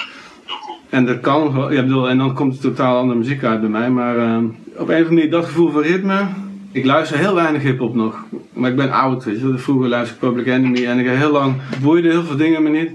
En 0.91 1.07
dat 1.07 1.21
kan 1.21 1.51
gewoon, 1.51 1.73
ja, 1.73 1.83
bedoel, 1.83 2.09
en 2.09 2.19
dan 2.19 2.35
komt 2.35 2.55
er 2.55 2.61
totaal 2.61 2.99
andere 2.99 3.19
muziek 3.19 3.45
uit 3.45 3.61
bij 3.61 3.71
mij. 3.71 3.91
Maar 3.91 4.17
eh, 4.19 4.37
op 4.37 4.49
een 4.77 4.81
of 4.83 4.89
andere 4.89 5.15
manier, 5.15 5.31
dat 5.31 5.45
gevoel 5.45 5.71
van 5.71 5.83
ritme. 5.83 6.27
Ik 6.73 6.85
luister 6.85 7.19
heel 7.19 7.35
weinig 7.35 7.63
hip-hop 7.63 7.95
nog. 7.95 8.25
Maar 8.53 8.71
ik 8.71 8.77
ben 8.77 8.93
oud, 8.93 9.25
weet 9.25 9.41
je 9.41 9.49
wel. 9.49 9.59
Vroeger 9.59 9.89
luisterde 9.89 10.27
ik 10.27 10.33
Public 10.33 10.55
Enemy 10.55 10.87
en 10.87 10.99
ik 10.99 11.07
heb 11.07 11.17
heel 11.17 11.33
lang 11.33 11.55
boeide 11.83 12.09
heel 12.09 12.25
veel 12.25 12.37
dingen 12.37 12.63
me 12.63 12.69
niet. 12.69 12.91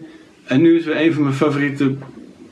En 0.46 0.62
nu 0.62 0.78
is 0.80 0.86
weer 0.86 1.02
een 1.02 1.14
van 1.14 1.24
mijn 1.24 1.36
favoriete, 1.36 1.96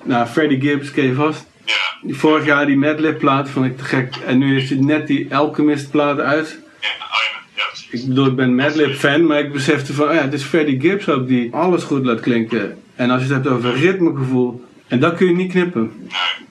nou, 0.04 0.28
Freddie 0.28 0.62
Gibbs, 0.62 0.92
ken 0.92 1.04
je 1.04 1.14
vast. 1.14 1.46
Ja, 1.66 2.14
vorig 2.14 2.46
jaar 2.46 2.66
die 2.66 2.78
Madlib 2.78 3.20
plaat 3.20 3.50
vond 3.50 3.66
ik 3.66 3.78
te 3.78 3.84
gek. 3.84 4.16
En 4.16 4.38
nu 4.38 4.58
is 4.58 4.70
het 4.70 4.80
net 4.80 5.08
die 5.08 5.36
Alchemist 5.36 5.92
plaat 5.92 6.20
uit. 6.20 6.60
ja, 6.80 6.90
oh 6.90 7.18
ja. 7.56 7.64
Ik 7.92 8.08
bedoel, 8.08 8.26
ik 8.26 8.36
ben 8.36 8.56
Madlib 8.56 8.96
fan, 8.96 9.26
maar 9.26 9.40
ik 9.40 9.52
besefte 9.52 9.94
van, 9.94 10.08
oh 10.08 10.14
ja, 10.14 10.22
het 10.22 10.34
is 10.34 10.44
Freddie 10.44 10.80
Gibbs 10.80 11.10
ook 11.10 11.28
die 11.28 11.54
alles 11.54 11.84
goed 11.84 12.06
laat 12.06 12.20
klinken. 12.20 12.84
En 12.96 13.10
als 13.10 13.22
je 13.22 13.34
het 13.34 13.44
hebt 13.44 13.56
over 13.56 13.74
ritmegevoel, 13.74 14.66
en 14.88 15.00
dat 15.00 15.16
kun 15.16 15.28
je 15.28 15.36
niet 15.36 15.52
knippen. 15.52 15.92
Nee. 15.98 16.48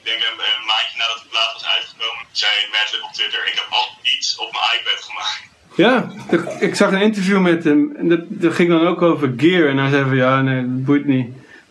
Ik 0.00 0.04
denk 0.10 0.18
een, 0.18 0.38
een 0.38 0.66
maandje 0.66 0.98
nadat 0.98 1.20
de 1.22 1.28
plaat 1.28 1.52
was 1.52 1.66
uitgekomen, 1.66 2.24
zei 2.32 2.52
Madlib 2.72 3.02
op 3.02 3.12
Twitter, 3.12 3.40
ik 3.46 3.54
heb 3.54 3.66
al 3.70 3.88
iets 4.02 4.38
op 4.38 4.52
mijn 4.52 4.64
iPad 4.76 5.02
gemaakt. 5.08 5.53
Ja, 5.76 6.10
ik- 6.30 6.56
ik 6.60 6.74
zag 6.74 6.92
een 6.92 7.00
interview 7.00 7.40
met 7.40 7.64
hem 7.64 7.92
en 7.96 8.08
dat, 8.08 8.20
dat 8.28 8.52
ging 8.52 8.68
dan 8.68 8.86
ook 8.86 9.02
over 9.02 9.32
gear. 9.36 9.68
En 9.68 9.78
hij 9.78 9.90
zei 9.90 10.04
van, 10.04 10.16
ja, 10.16 10.42
nee, 10.42 10.60
dat 10.60 10.84
boeit 10.84 11.06
niet. 11.06 11.26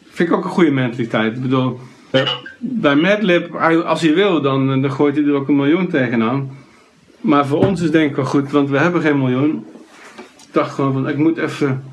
Vind 0.10 0.30
ik 0.30 0.36
ook 0.36 0.44
een 0.44 0.50
goede 0.50 0.72
mentaliteit. 0.72 1.36
Ik 1.36 1.42
bedoel, 1.42 1.80
bij 2.60 2.96
Madlib, 2.96 3.56
als 3.86 4.02
hij 4.02 4.14
wil, 4.14 4.42
dan, 4.42 4.82
dan 4.82 4.92
gooit 4.92 5.16
hij 5.16 5.26
er 5.26 5.34
ook 5.34 5.48
een 5.48 5.56
miljoen 5.56 5.88
tegenaan. 5.88 6.52
Maar 7.22 7.48
voor 7.48 7.66
ons 7.66 7.82
is 7.82 7.92
denk 7.92 8.10
ik 8.10 8.16
wel 8.16 8.26
goed, 8.26 8.52
want 8.52 8.70
we 8.70 8.78
hebben 8.78 9.02
geen 9.02 9.18
miljoen. 9.20 9.66
Ik 10.18 10.48
dacht 10.52 10.74
gewoon 10.74 10.94
van, 10.94 11.10
ik 11.10 11.18
moet 11.18 11.38
even 11.38 11.84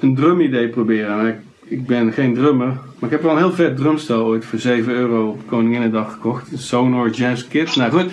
een 0.00 0.14
drumidee 0.14 0.68
proberen. 0.68 1.26
Ik, 1.26 1.36
ik 1.64 1.86
ben 1.86 2.12
geen 2.12 2.34
drummer. 2.34 2.66
Maar 2.66 3.10
ik 3.10 3.10
heb 3.10 3.22
wel 3.22 3.30
een 3.32 3.38
heel 3.38 3.52
vet 3.52 3.76
drumstel 3.76 4.24
ooit 4.24 4.44
voor 4.44 4.58
7 4.58 4.92
euro 4.94 5.28
op 5.28 5.40
Koninginnedag 5.48 6.12
gekocht. 6.12 6.52
Een 6.52 6.58
Sonor 6.58 7.10
Jazz 7.10 7.48
Kit. 7.48 7.76
Nou 7.76 7.90
goed. 7.92 8.12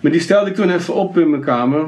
Maar 0.00 0.12
die 0.12 0.20
stelde 0.20 0.50
ik 0.50 0.56
toen 0.56 0.70
even 0.70 0.94
op 0.94 1.18
in 1.18 1.30
mijn 1.30 1.42
kamer. 1.42 1.86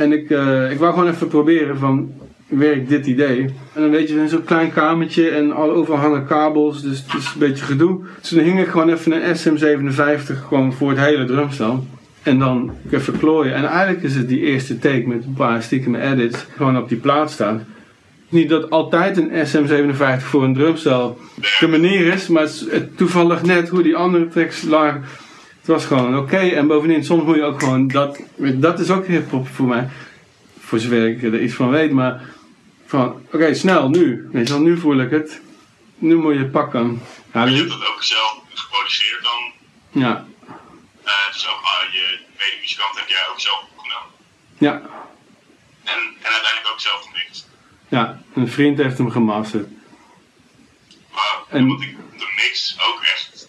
En 0.00 0.12
ik, 0.12 0.30
eh, 0.30 0.70
ik 0.70 0.78
wou 0.78 0.92
gewoon 0.92 1.08
even 1.08 1.28
proberen 1.28 1.78
van, 1.78 2.12
werkt 2.48 2.88
dit 2.88 3.06
idee? 3.06 3.40
En 3.72 3.80
dan 3.80 3.90
weet 3.90 4.08
je, 4.08 4.28
zo'n 4.28 4.44
klein 4.44 4.72
kamertje 4.72 5.28
en 5.28 5.52
al 5.52 5.70
overal 5.70 6.00
hangen 6.00 6.26
kabels, 6.26 6.82
dus 6.82 7.04
het 7.06 7.20
is 7.20 7.26
een 7.26 7.38
beetje 7.38 7.64
gedoe. 7.64 8.00
Dus 8.20 8.30
dan 8.30 8.44
hing 8.44 8.60
ik 8.60 8.68
gewoon 8.68 8.88
even 8.88 9.12
een 9.12 9.36
SM57 9.36 10.46
gewoon 10.48 10.72
voor 10.72 10.90
het 10.90 10.98
hele 10.98 11.24
drumstel. 11.24 11.86
En 12.22 12.38
dan 12.38 12.72
even 12.90 13.18
klooien. 13.18 13.54
En 13.54 13.64
eigenlijk 13.64 14.02
is 14.02 14.14
het 14.14 14.28
die 14.28 14.40
eerste 14.40 14.78
take 14.78 15.06
met 15.06 15.24
een 15.24 15.34
paar 15.34 15.62
stiekem 15.62 15.94
edits 15.94 16.46
gewoon 16.56 16.78
op 16.78 16.88
die 16.88 16.98
plaat 16.98 17.30
staan. 17.30 17.66
Niet 18.28 18.48
dat 18.48 18.70
altijd 18.70 19.16
een 19.16 19.30
SM57 19.30 20.22
voor 20.22 20.44
een 20.44 20.54
drumstel 20.54 21.18
de 21.60 21.68
manier 21.68 22.06
is, 22.06 22.28
maar 22.28 22.48
het 22.70 22.96
toevallig 22.96 23.42
net 23.42 23.68
hoe 23.68 23.82
die 23.82 23.96
andere 23.96 24.28
tracks 24.28 24.62
lagen. 24.62 25.02
Het 25.60 25.66
was 25.68 25.84
gewoon 25.84 26.18
oké. 26.18 26.36
En 26.38 26.66
bovendien, 26.66 27.04
soms 27.04 27.22
moet 27.24 27.36
je 27.36 27.42
ook 27.42 27.58
gewoon 27.58 27.88
dat. 27.88 28.20
Dat 28.36 28.80
is 28.80 28.90
ook 28.90 29.06
hip-hop 29.06 29.48
voor 29.48 29.66
mij. 29.66 29.88
Voor 30.60 30.78
zover 30.78 31.08
ik 31.08 31.22
er 31.22 31.42
iets 31.42 31.54
van 31.54 31.70
weet, 31.70 31.90
maar 31.90 32.22
van 32.86 33.26
oké, 33.32 33.54
snel, 33.54 33.88
nu. 33.88 34.28
Weet 34.32 34.46
je 34.48 34.52
wel, 34.54 34.62
nu 34.62 34.78
voel 34.78 35.00
ik 35.00 35.10
het. 35.10 35.40
Nu 35.98 36.16
moet 36.16 36.32
je 36.32 36.38
het 36.38 36.50
pakken. 36.52 37.02
Ja, 37.32 37.44
Je 37.44 37.50
nu- 37.50 37.56
hebt 37.56 37.70
dat 37.70 37.86
ook 37.88 38.02
zelf 38.02 38.40
geproduceerd 38.54 39.22
dan. 39.22 39.52
ja, 40.02 40.26
dus 41.32 41.48
ook 41.48 41.60
ah, 41.62 41.92
je 41.92 42.18
medemuzikant 42.38 42.98
heb 42.98 43.08
jij 43.08 43.26
ook 43.30 43.40
zelf 43.40 43.62
opgenomen. 43.72 44.10
ja, 44.58 44.72
En, 45.84 45.98
en 46.22 46.30
uiteindelijk 46.32 46.68
ook 46.72 46.80
zelf 46.80 47.06
gemixt. 47.12 47.48
ja. 47.88 48.22
Een 48.34 48.48
vriend 48.48 48.78
heeft 48.78 48.98
hem 48.98 49.10
gemasterd. 49.10 49.68
Wauw, 51.10 51.46
En- 51.48 51.66
want 51.66 51.82
ik 51.82 51.96
de 52.18 52.32
mix 52.36 52.76
ook 52.88 53.00
echt 53.02 53.48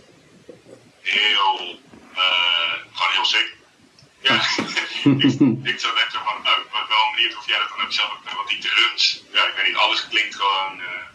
heel, 1.01 1.79
gewoon 2.93 3.11
heel 3.11 3.25
sick. 3.25 3.53
Ja, 4.21 4.33
ik, 5.25 5.39
ik 5.73 5.79
zat 5.79 5.95
echt 5.95 6.11
zo 6.11 6.19
van, 6.25 6.37
oh, 6.51 6.57
ik 6.63 6.71
ben 6.71 6.87
wel 6.87 7.11
benieuwd 7.15 7.37
of 7.37 7.47
jij 7.47 7.57
dat 7.59 7.69
dan 7.69 7.85
ook 7.85 7.91
zelf 7.93 8.09
hebt. 8.23 8.35
Want 8.35 8.49
die 8.49 8.59
drums, 8.59 9.23
ja, 9.33 9.43
ik 9.47 9.53
weet 9.55 9.67
niet, 9.67 9.75
alles 9.75 10.07
klinkt 10.07 10.35
gewoon. 10.35 10.79
eh, 10.79 11.09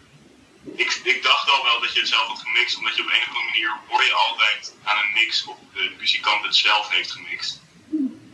ik, 0.76 1.00
ik 1.04 1.22
dacht 1.22 1.50
al 1.50 1.64
wel 1.64 1.80
dat 1.80 1.92
je 1.92 2.00
het 2.00 2.08
zelf 2.08 2.26
had 2.26 2.38
gemixt, 2.38 2.76
omdat 2.76 2.96
je 2.96 3.02
op 3.02 3.08
een 3.08 3.20
of 3.20 3.28
andere 3.28 3.44
manier 3.44 3.70
hoor 3.88 4.04
je 4.04 4.12
altijd 4.12 4.74
aan 4.84 4.96
een 4.98 5.12
mix 5.12 5.44
of 5.44 5.56
de 5.74 5.94
muzikant 5.98 6.44
het 6.44 6.56
zelf 6.56 6.88
heeft 6.88 7.10
gemixt. 7.12 7.60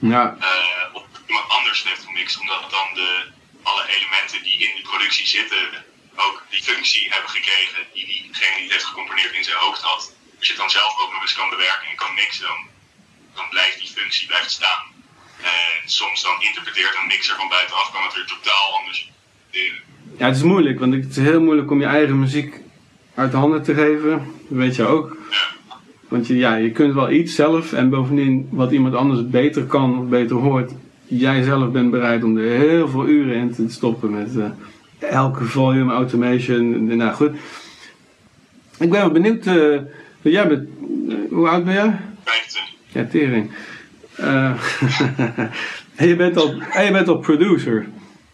Ja, 0.01 0.37
eh, 0.41 0.95
of 0.95 1.03
iemand 1.27 1.49
anders 1.49 1.83
heeft 1.83 2.05
gemixt, 2.05 2.39
omdat 2.41 2.71
dan 2.71 2.89
de, 2.95 3.31
alle 3.63 3.87
elementen 3.97 4.43
die 4.43 4.59
in 4.59 4.75
die 4.75 4.85
productie 4.85 5.27
zitten 5.27 5.85
ook 6.17 6.43
die 6.51 6.63
functie 6.63 7.11
hebben 7.13 7.31
gekregen 7.31 7.87
die 7.93 8.07
diegene 8.07 8.55
die 8.55 8.63
het 8.63 8.73
heeft 8.73 8.85
gecomponeerd 8.85 9.33
in 9.33 9.45
zijn 9.45 9.57
hoofd 9.57 9.81
had. 9.83 10.13
Als 10.43 10.51
je 10.51 10.57
het 10.57 10.65
dan 10.65 10.79
zelf 10.81 10.93
ook 11.03 11.13
nog 11.13 11.23
eens 11.23 11.39
kan 11.41 11.55
bewerken 11.57 11.87
en 11.91 12.03
kan 12.03 12.15
mixen, 12.21 12.47
dan, 12.51 12.61
dan 13.39 13.47
blijft 13.55 13.79
die 13.83 13.95
functie 13.99 14.27
blijft 14.33 14.51
staan. 14.59 14.83
En 15.55 15.71
soms 16.01 16.19
dan 16.27 16.37
interpreteert 16.49 16.95
een 16.95 17.13
mixer 17.15 17.37
van 17.41 17.49
buitenaf 17.57 17.89
kan 17.93 18.03
het 18.07 18.15
weer 18.15 18.31
totaal 18.35 18.67
anders 18.79 19.01
ja, 20.17 20.27
het 20.27 20.37
is 20.37 20.43
moeilijk, 20.43 20.79
want 20.79 20.95
het 20.95 21.11
is 21.11 21.17
heel 21.17 21.41
moeilijk 21.41 21.71
om 21.71 21.81
je 21.81 21.87
eigen 21.87 22.19
muziek 22.19 22.61
uit 23.15 23.33
handen 23.33 23.63
te 23.63 23.75
geven. 23.75 24.11
Dat 24.49 24.59
weet 24.59 24.77
je 24.77 24.87
ook. 24.87 25.17
Ja, 25.31 25.77
Want 26.09 26.27
je, 26.27 26.37
ja, 26.37 26.55
je 26.55 26.71
kunt 26.71 26.95
wel 26.95 27.11
iets 27.11 27.35
zelf 27.35 27.73
en 27.73 27.91
bovendien 27.91 28.49
wat 28.51 28.73
iemand 28.73 28.95
anders 28.95 29.29
beter 29.29 29.65
kan 29.65 29.99
of 29.99 30.05
beter 30.07 30.37
hoort. 30.37 30.73
Jij 31.07 31.43
zelf 31.43 31.71
bent 31.71 31.91
bereid 31.91 32.25
om 32.25 32.37
er 32.37 32.59
heel 32.59 32.89
veel 32.89 33.07
uren 33.07 33.35
in 33.35 33.55
te 33.55 33.65
stoppen 33.69 34.11
met 34.11 34.37
eh, 34.37 35.11
elke 35.11 35.45
volume 35.45 35.93
automation. 35.93 36.97
Nou 36.97 37.13
goed. 37.15 37.31
Ik 38.79 38.91
ben 38.91 39.01
wel 39.01 39.11
benieuwd. 39.11 39.47
eh, 39.47 39.81
jij 40.31 40.49
bent, 40.49 40.69
eh, 41.09 41.15
hoe 41.31 41.49
oud 41.49 41.65
ben 41.65 41.75
jij? 41.75 42.01
25. 42.25 42.75
Ja, 42.87 43.07
tering. 43.07 43.55
Eh, 44.17 44.63
en, 46.01 46.09
je 46.09 46.17
bent 46.17 46.37
al, 46.37 46.61
en 46.71 46.85
je 46.85 46.91
bent 46.91 47.09
al 47.09 47.19
producer. 47.19 47.89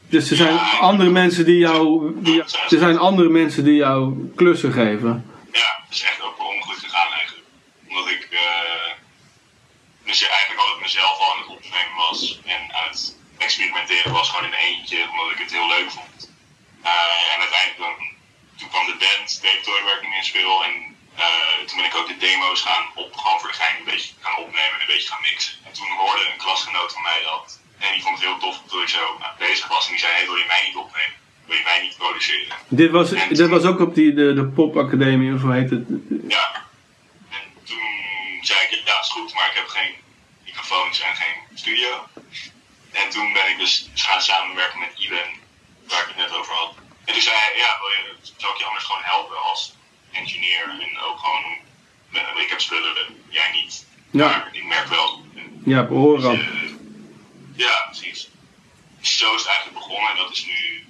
Dus 0.09 0.31
er 0.31 0.37
zijn 0.37 0.59
andere 0.81 1.11
mensen 1.11 1.45
die 1.45 1.59
jou. 1.59 2.13
Die, 2.23 2.43
er 2.43 2.79
zijn 2.79 2.99
andere 2.99 3.29
mensen 3.29 3.65
die 3.65 3.75
jou 3.75 4.31
klussen 4.37 4.73
geven. 4.73 5.25
Ja, 5.53 5.83
het 5.85 5.95
is 5.95 6.03
echt 6.03 6.23
ook 6.23 6.37
per 6.37 6.45
ongeluk 6.45 6.79
gegaan 6.79 7.13
eigenlijk. 7.13 7.47
Omdat 7.89 8.09
ik 8.09 8.29
eh 8.31 8.97
dus 10.05 10.29
eigenlijk 10.29 10.61
altijd 10.61 10.81
mezelf 10.81 11.19
al 11.21 11.33
aan 11.33 11.43
het 11.43 11.51
opnemen 11.57 11.97
was 12.09 12.41
en 12.45 12.61
aan 12.79 12.89
het 12.91 13.17
experimenteren 13.39 14.13
was 14.13 14.29
gewoon 14.31 14.47
in 14.49 14.53
een 14.53 14.67
eentje, 14.69 14.99
omdat 15.11 15.33
ik 15.35 15.41
het 15.45 15.53
heel 15.53 15.69
leuk 15.69 15.91
vond. 15.91 16.31
En 17.33 17.39
uiteindelijk 17.47 17.99
toen 18.59 18.69
kwam 18.69 18.87
de 18.87 18.99
band, 19.05 19.29
Toy 19.63 19.83
waar 19.85 19.99
ik 20.03 20.17
in 20.19 20.25
speel 20.25 20.65
en 20.65 20.97
eh, 21.27 21.67
toen 21.67 21.77
ben 21.77 21.91
ik 21.91 21.97
ook 21.97 22.09
de 22.09 22.17
demo's 22.17 22.61
gaan 22.61 22.85
op, 22.95 23.17
gewoon 23.17 23.41
voor 23.41 23.51
de 23.53 23.61
gein 23.63 23.77
een 23.79 23.91
beetje 23.93 24.13
gaan 24.21 24.37
opnemen 24.45 24.75
en 24.75 24.81
een 24.81 24.95
beetje 24.95 25.11
gaan 25.13 25.27
mixen. 25.29 25.55
En 25.67 25.73
toen 25.73 25.91
hoorde 26.03 26.25
een 26.27 26.45
klasgenoot 26.47 26.93
van 26.93 27.03
mij 27.03 27.23
dat 27.23 27.59
en 27.79 27.93
die 27.93 28.03
vond 28.03 28.19
het 28.19 28.27
heel 28.29 28.39
tof 28.39 28.57
dat 28.67 28.83
ik 28.83 28.89
zo 28.89 29.17
nou, 29.19 29.33
bezig 29.39 29.69
was 29.69 29.85
en 29.87 29.91
die 29.91 30.01
zei, 30.01 30.13
hey, 30.13 30.25
wil 30.27 30.37
je 30.37 30.45
mij 30.47 30.63
niet 30.67 30.77
opnemen? 30.77 31.17
Wil 31.47 31.57
je 31.57 31.63
mij 31.63 31.81
niet 31.83 31.97
produceren? 31.97 32.57
Dit 32.69 32.91
was, 32.91 33.11
dit 33.11 33.49
was 33.49 33.65
ook 33.65 33.81
op 33.81 33.95
die, 33.95 34.15
de, 34.15 34.35
de 34.35 34.45
popacademie, 34.45 35.35
of 35.35 35.41
hoe 35.41 35.53
heet 35.53 35.71
het? 35.71 35.85
Ja. 36.29 36.67
En 37.31 37.45
toen 37.65 37.87
zei 38.41 38.59
ik, 38.61 38.83
ja, 38.85 39.01
is 39.01 39.11
goed, 39.11 39.35
maar 39.35 39.49
ik 39.51 39.57
heb 39.57 39.69
geen 39.69 39.95
microfoons 40.45 41.01
en 41.01 41.15
geen 41.17 41.37
studio. 41.55 42.07
En 42.93 43.09
toen 43.11 43.33
ben 43.33 43.49
ik 43.49 43.59
dus 43.59 43.89
gaan 43.95 44.23
samenwerken 44.23 44.79
met 44.79 44.93
Iben, 44.97 45.29
waar 45.89 46.03
ik 46.03 46.09
het 46.09 46.17
net 46.17 46.33
over 46.39 46.55
had. 46.55 46.75
En 47.05 47.13
toen 47.13 47.23
zei 47.23 47.37
hij, 47.37 47.53
ja, 47.57 47.79
wil 47.81 47.89
je, 47.89 48.31
zou 48.37 48.53
ik 48.53 48.59
je 48.59 48.65
anders 48.65 48.85
gewoon 48.85 49.03
helpen 49.03 49.43
als 49.43 49.75
engineer 50.19 50.63
en 50.81 50.99
ook 50.99 51.19
gewoon, 51.19 51.45
eh, 52.13 52.43
ik 52.43 52.51
heb 52.51 52.61
spullen, 52.61 52.95
jij 53.29 53.51
niet. 53.53 53.87
Ja. 54.11 54.27
Maar 54.29 54.49
ik 54.53 54.65
merk 54.65 54.87
wel, 54.89 55.23
Ja, 55.65 55.81
op 55.83 55.91
oren. 55.91 56.41
eh, 56.41 56.71
ja, 57.57 57.87
precies. 57.91 58.29
Zo 59.01 59.35
is 59.35 59.41
het 59.41 59.49
eigenlijk 59.49 59.79
begonnen 59.79 60.11
en 60.11 60.17
dat 60.17 60.33
is 60.33 60.45
nu 60.47 60.85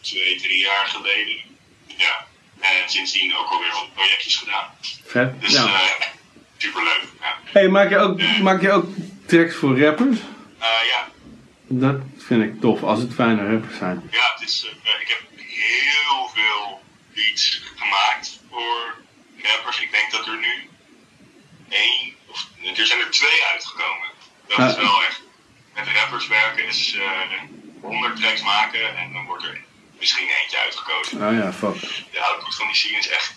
twee, 0.00 0.40
drie 0.40 0.58
jaar 0.58 0.86
geleden. 0.86 1.36
Ja. 1.86 2.26
En 2.60 2.88
sindsdien 2.90 3.36
ook 3.36 3.48
alweer 3.50 3.70
wat 3.72 3.94
projectjes 3.94 4.36
gedaan. 4.36 4.70
Vet. 5.04 5.40
Dus 5.40 5.52
Ja. 5.52 5.64
eh 5.64 6.06
superleuk. 6.56 7.02
Ja. 7.20 7.38
Hey, 7.44 7.68
maak, 7.68 7.90
je 7.90 7.98
ook, 7.98 8.20
maak 8.42 8.60
je 8.62 8.70
ook 8.70 8.86
tracks 9.26 9.54
voor 9.54 9.80
rappers? 9.80 10.16
Eh, 10.58 10.68
ja. 10.90 11.08
Dat 11.68 12.00
vind 12.18 12.42
ik 12.42 12.60
tof, 12.60 12.82
als 12.82 12.98
het 13.00 13.14
fijne 13.14 13.50
rappers 13.50 13.76
zijn. 13.78 14.08
ja, 14.10 14.32
het 14.38 14.48
is, 14.48 14.64
eh, 14.84 15.00
ik 15.00 15.08
heb 15.08 15.22
heel 15.46 16.28
veel 16.34 16.82
beats 17.14 17.62
gemaakt 17.76 18.37
voor 18.50 18.94
rappers. 19.42 19.80
Ik 19.80 19.90
denk 19.90 20.10
dat 20.10 20.26
er 20.26 20.38
nu 20.38 20.68
één, 21.68 22.14
of 22.26 22.48
er 22.78 22.86
zijn 22.86 23.00
er 23.00 23.10
twee 23.10 23.44
uitgekomen. 23.52 24.08
Dat 24.46 24.70
is 24.70 24.76
wel 24.76 25.02
echt. 25.02 25.22
Met 25.74 25.86
rappers 25.94 26.26
werken 26.26 26.66
is 26.66 26.94
eh 26.94 27.42
100 27.80 28.16
tracks 28.16 28.42
maken 28.42 28.96
en 28.96 29.12
dan 29.12 29.24
wordt 29.26 29.44
er 29.44 29.60
misschien 29.98 30.28
eentje 30.42 30.58
uitgekozen. 30.58 31.26
Oh 31.26 31.32
ja, 31.32 31.52
fuck. 31.52 31.80
De 32.12 32.20
output 32.20 32.54
van 32.54 32.66
die 32.66 32.76
scene 32.76 32.98
is 32.98 33.08
echt 33.08 33.34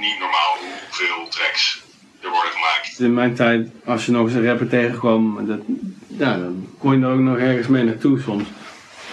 niet 0.00 0.18
normaal 0.18 0.56
hoeveel 0.58 1.28
tracks 1.28 1.82
er 2.20 2.30
worden 2.30 2.52
gemaakt. 2.52 2.98
In 2.98 3.14
mijn 3.14 3.34
tijd, 3.34 3.68
als 3.84 4.06
je 4.06 4.12
nog 4.12 4.26
eens 4.26 4.34
een 4.34 4.46
rapper 4.46 4.68
tegenkwam, 4.68 5.46
dat, 5.46 5.60
ja, 6.06 6.36
dan 6.38 6.74
kon 6.78 6.98
je 6.98 7.04
er 7.04 7.12
ook 7.12 7.18
nog 7.18 7.38
ergens 7.38 7.66
mee 7.66 7.82
naartoe 7.82 8.20
soms. 8.20 8.48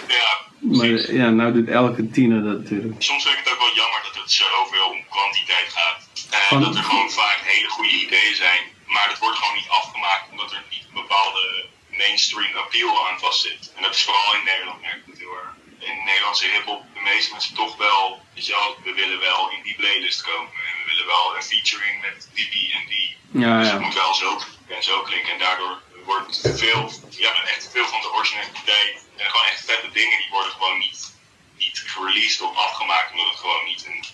Ja, 0.08 0.38
Maar 0.60 0.86
ja, 1.20 1.28
nou 1.30 1.52
doet 1.52 1.68
elke 1.68 2.10
tiener 2.10 2.42
dat 2.42 2.58
natuurlijk. 2.62 3.02
Soms 3.02 3.22
vind 3.22 3.38
ik 3.38 3.44
het 3.44 3.52
ook 3.52 3.58
wel 3.66 3.74
jammer 3.74 4.00
dat 4.02 4.14
het 4.22 4.30
zoveel 4.32 4.88
om 4.88 5.04
kwantiteit 5.08 5.68
gaat. 5.78 6.00
En 6.30 6.38
Van- 6.48 6.62
dat 6.62 6.76
er 6.76 6.82
gewoon 6.82 7.10
vaak 7.10 7.38
hele 7.42 7.68
goede 7.68 7.90
ideeën 7.90 8.34
zijn. 8.34 8.62
Maar 8.86 9.08
het 9.08 9.18
wordt 9.18 9.38
gewoon 9.38 9.54
niet 9.54 9.68
afgemaakt 9.68 10.30
omdat 10.30 10.52
er 10.52 10.64
niet 10.70 10.84
een 10.88 11.00
bepaalde 11.02 11.66
mainstream 11.90 12.56
appeal 12.56 13.08
aan 13.08 13.18
vastzit. 13.18 13.72
En 13.76 13.82
dat 13.82 13.94
is 13.94 14.02
vooral 14.04 14.34
in 14.34 14.44
Nederland, 14.44 14.80
merk 14.80 15.00
ik 15.06 15.18
heel 15.18 15.36
erg. 15.42 15.52
In 15.90 16.04
Nederlandse 16.04 16.46
hiphop, 16.54 16.82
de 16.94 17.00
meeste 17.00 17.32
mensen 17.32 17.54
toch 17.54 17.76
wel, 17.76 18.22
weet 18.34 18.46
je 18.46 18.52
wel, 18.52 18.76
we 18.84 18.92
willen 19.00 19.20
wel 19.20 19.50
in 19.50 19.62
die 19.62 19.74
playlist 19.74 20.22
komen. 20.22 20.52
En 20.68 20.74
we 20.80 20.84
willen 20.90 21.06
wel 21.06 21.36
een 21.36 21.42
featuring 21.42 22.00
met 22.00 22.28
die 22.34 22.72
en 22.78 22.84
die. 22.88 23.16
Ja, 23.42 23.58
dus 23.58 23.66
ja. 23.66 23.72
het 23.72 23.82
moet 23.82 23.94
wel 23.94 24.14
zo 24.14 24.40
en 24.68 24.82
zo 24.82 25.02
klinken. 25.02 25.32
En 25.32 25.38
daardoor 25.38 25.82
wordt 26.04 26.40
veel, 26.54 26.92
ja, 27.10 27.32
echt 27.44 27.68
veel 27.72 27.86
van 27.86 28.00
de 28.00 28.12
originaliteit 28.12 29.04
en 29.16 29.30
gewoon 29.30 29.46
echt 29.46 29.64
vette 29.64 29.90
dingen, 29.92 30.18
die 30.18 30.30
worden 30.30 30.52
gewoon 30.52 30.78
niet, 30.78 31.12
niet 31.58 31.82
gereleased 31.86 32.40
of 32.40 32.56
afgemaakt, 32.56 33.12
omdat 33.12 33.28
het 33.28 33.38
gewoon 33.38 33.64
niet 33.64 33.86
een, 33.86 34.04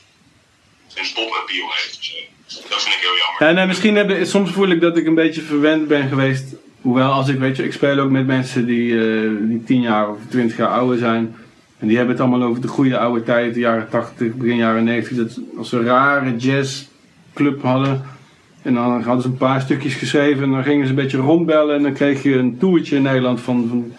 een 0.95 1.12
pop-appeal 1.12 1.73
heeft. 1.73 1.99
of 1.99 2.05
zo. 2.05 2.69
Dat 2.69 2.83
vind 2.83 2.95
ik 2.95 3.00
heel 3.00 3.17
jammer. 3.17 3.25
Ja, 3.38 3.50
nee, 3.50 3.66
misschien 3.66 3.97
hebben, 3.97 4.26
soms 4.26 4.50
voel 4.50 4.69
ik 4.69 4.81
dat 4.81 4.97
ik 4.97 5.07
een 5.07 5.14
beetje 5.14 5.40
verwend 5.40 5.88
ben 5.88 6.09
geweest. 6.09 6.55
Hoewel, 6.81 7.11
als 7.11 7.28
ik 7.28 7.38
weet 7.38 7.57
je, 7.57 7.64
ik 7.64 7.73
speel 7.73 7.99
ook 7.99 8.11
met 8.11 8.26
mensen 8.26 8.66
die, 8.66 8.99
eh, 8.99 9.31
die 9.40 9.64
10 9.64 9.81
jaar 9.81 10.11
of 10.11 10.19
20 10.28 10.57
jaar 10.57 10.69
ouder 10.69 10.99
zijn. 10.99 11.35
En 11.78 11.87
die 11.87 11.97
hebben 11.97 12.14
het 12.14 12.25
allemaal 12.25 12.49
over 12.49 12.62
de 12.62 12.69
goede 12.69 12.99
oude 12.99 13.23
tijd, 13.23 13.55
de 13.55 13.61
jaren 13.61 13.88
80, 13.88 14.35
begin 14.35 14.57
jaren 14.57 14.85
90. 14.85 15.16
Dat 15.16 15.40
als 15.57 15.69
ze 15.69 15.76
een 15.76 15.85
rare 15.85 16.37
jazzclub 16.37 17.62
hadden. 17.62 18.05
En 18.62 18.75
dan 18.75 19.02
hadden 19.02 19.23
ze 19.23 19.28
een 19.28 19.37
paar 19.37 19.61
stukjes 19.61 19.95
geschreven 19.95 20.43
en 20.43 20.50
dan 20.50 20.64
gingen 20.64 20.85
ze 20.85 20.90
een 20.90 20.97
beetje 20.97 21.19
rondbellen. 21.19 21.76
En 21.76 21.83
dan 21.83 21.93
kreeg 21.93 22.23
je 22.23 22.35
een 22.37 22.59
toertje 22.59 22.97
in 22.97 23.02
Nederland 23.02 23.40
van, 23.40 23.66
van 23.69 23.93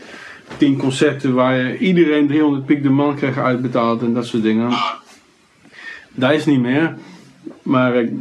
10 0.58 0.78
concerten 0.78 1.34
waar 1.34 1.58
je 1.58 1.78
iedereen 1.78 2.28
300 2.28 2.66
piek 2.66 2.84
de 2.84 2.90
man 2.90 3.16
kreeg 3.16 3.38
uitbetaald 3.38 4.02
en 4.02 4.14
dat 4.14 4.26
soort 4.26 4.44
dingen. 4.44 4.72
Dat 6.14 6.32
is 6.32 6.46
niet 6.46 6.60
meer. 6.60 6.96
Maar 7.62 7.96
ik. 7.96 8.12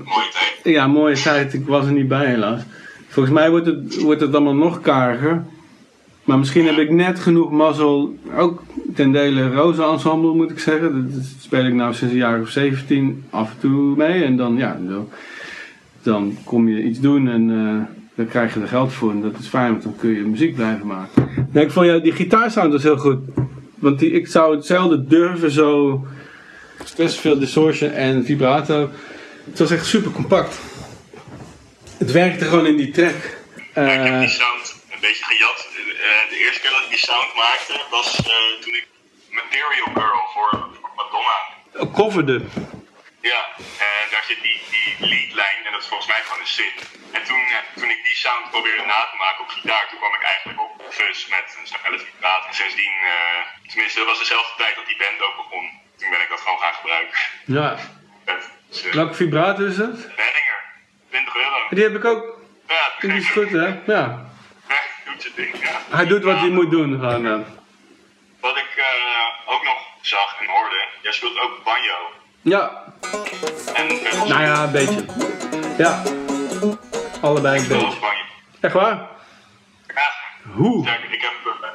Ja, 0.66 0.86
mooie 0.86 1.16
tijd. 1.16 1.54
Ik 1.54 1.66
was 1.66 1.86
er 1.86 1.92
niet 1.92 2.08
bij 2.08 2.26
helaas. 2.26 2.60
Volgens 3.08 3.34
mij 3.34 3.50
wordt 3.50 3.66
het, 3.66 4.00
wordt 4.00 4.20
het 4.20 4.34
allemaal 4.34 4.54
nog 4.54 4.80
kariger. 4.80 5.44
Maar 6.24 6.38
misschien 6.38 6.66
heb 6.66 6.76
ik 6.76 6.90
net 6.90 7.18
genoeg 7.18 7.50
mazzel. 7.50 8.18
Ook 8.36 8.62
ten 8.94 9.12
dele 9.12 9.54
Rosa 9.54 9.92
Ensemble 9.92 10.34
moet 10.34 10.50
ik 10.50 10.58
zeggen. 10.58 11.12
Dat 11.14 11.22
speel 11.40 11.66
ik 11.66 11.74
nou 11.74 11.94
sinds 11.94 12.12
een 12.12 12.20
jaar 12.20 12.40
of 12.40 12.48
17 12.48 13.24
af 13.30 13.50
en 13.50 13.58
toe 13.60 13.96
mee. 13.96 14.24
En 14.24 14.36
dan, 14.36 14.56
ja, 14.56 14.78
dan 16.02 16.36
kom 16.44 16.68
je 16.68 16.82
iets 16.82 17.00
doen 17.00 17.28
en 17.28 17.50
eh, 17.50 17.96
dan 18.14 18.26
krijg 18.26 18.54
je 18.54 18.60
er 18.60 18.68
geld 18.68 18.92
voor. 18.92 19.10
En 19.10 19.20
dat 19.20 19.38
is 19.38 19.46
fijn, 19.46 19.70
want 19.70 19.82
dan 19.82 19.96
kun 19.96 20.10
je 20.10 20.20
muziek 20.20 20.54
blijven 20.54 20.86
maken. 20.86 21.28
Nee, 21.52 21.64
ik 21.64 21.70
vond 21.70 21.86
jou, 21.86 22.00
die 22.00 22.12
gitaarsound 22.12 22.72
was 22.72 22.82
heel 22.82 22.98
goed. 22.98 23.18
Want 23.78 23.98
die, 23.98 24.10
ik 24.10 24.26
zou 24.26 24.56
hetzelfde 24.56 25.04
durven 25.06 25.50
zo... 25.50 26.04
Best 26.96 27.18
veel 27.18 27.38
distortion 27.38 27.90
en 27.90 28.24
vibrato. 28.24 28.88
Het 29.50 29.58
was 29.58 29.70
echt 29.70 29.86
super 29.86 30.10
compact. 30.10 30.54
Het 31.98 32.10
werkte 32.12 32.44
gewoon 32.44 32.66
in 32.66 32.76
die 32.76 32.90
track. 32.90 33.14
Ik 33.14 33.74
heb 33.74 34.04
Eh, 34.04 34.18
die 34.20 34.28
sound 34.28 34.66
een 34.94 35.00
beetje 35.00 35.24
gejat. 35.24 35.60
Eh, 36.08 36.30
de 36.32 36.36
eerste 36.44 36.60
keer 36.60 36.70
dat 36.70 36.82
ik 36.86 36.88
die 36.96 36.98
sound 37.10 37.30
maakte 37.34 37.74
was 37.90 38.08
eh, 38.18 38.60
toen 38.62 38.74
ik 38.80 38.86
Material 39.30 39.88
Girl 39.98 40.22
voor, 40.34 40.50
voor 40.80 40.90
Madonna. 41.00 41.36
coverde. 41.98 42.36
Ja, 43.32 43.40
en 43.88 44.06
daar 44.12 44.24
zit 44.28 44.40
die, 44.42 44.58
die 44.70 45.08
leadlijn 45.12 45.60
en 45.66 45.72
dat 45.72 45.82
is 45.82 45.88
volgens 45.92 46.08
mij 46.12 46.20
gewoon 46.24 46.40
een 46.44 46.54
synth. 46.58 46.80
En 47.16 47.22
toen, 47.28 47.42
toen 47.80 47.90
ik 47.96 48.00
die 48.08 48.16
sound 48.24 48.50
probeerde 48.50 48.84
na 48.92 49.00
te 49.10 49.16
maken 49.24 49.40
op 49.44 49.50
gitaar, 49.56 49.84
toen 49.88 49.98
kwam 50.02 50.14
ik 50.18 50.24
eigenlijk 50.30 50.58
op 50.66 50.72
fuzz 50.98 51.20
met 51.36 51.46
een 51.58 51.66
snelle 51.70 51.98
vibraat. 52.06 52.44
En 52.48 52.54
sindsdien, 52.60 52.94
tenminste 53.70 53.98
dat 53.98 54.08
was 54.12 54.18
dezelfde 54.24 54.54
tijd 54.62 54.74
dat 54.78 54.86
die 54.90 55.00
band 55.02 55.18
ook 55.26 55.36
begon. 55.42 55.66
Toen 55.98 56.10
ben 56.14 56.20
ik 56.24 56.30
dat 56.34 56.40
gewoon 56.44 56.58
gaan 56.64 56.78
gebruiken. 56.80 57.18
Ja. 57.58 57.68
Welke 58.92 59.14
vibrato 59.14 59.64
is 59.64 59.76
dat? 59.76 59.92
Behringer, 59.94 60.60
20 61.10 61.36
euro. 61.36 61.56
Die 61.70 61.82
heb 61.82 61.94
ik 61.94 62.04
ook. 62.04 62.38
Ja, 62.68 63.08
Die 63.08 63.12
is 63.16 63.28
goed, 63.30 63.50
hè? 63.50 63.66
Ja. 63.66 63.80
Ja, 63.86 64.24
doet 65.06 65.30
ding, 65.36 65.50
ja. 65.62 65.96
Hij 65.96 66.06
doet 66.06 66.22
wat 66.22 66.38
hij 66.38 66.48
moet 66.48 66.70
doen. 66.70 66.92
Gewoon, 67.00 67.26
eh. 67.26 67.38
Wat 68.40 68.56
ik 68.56 68.72
eh, 68.76 69.52
ook 69.54 69.64
nog 69.64 69.76
zag 70.00 70.36
en 70.40 70.46
hoorde, 70.46 70.84
jij 71.02 71.12
speelt 71.12 71.40
ook 71.40 71.60
banjo. 71.64 71.94
Ja. 72.42 72.82
En. 73.74 73.86
Nou 74.28 74.42
ja, 74.42 74.62
een 74.64 74.72
beetje. 74.72 75.04
Ja. 75.78 76.02
Allebei 77.20 77.58
een 77.60 77.68
beetje. 77.68 77.84
banjo. 78.00 78.22
Echt 78.60 78.72
waar? 78.74 79.08
Ja, 79.94 80.12
Hoe? 80.52 80.88
Ik 81.10 81.20
heb. 81.22 81.32
eh, 81.62 81.68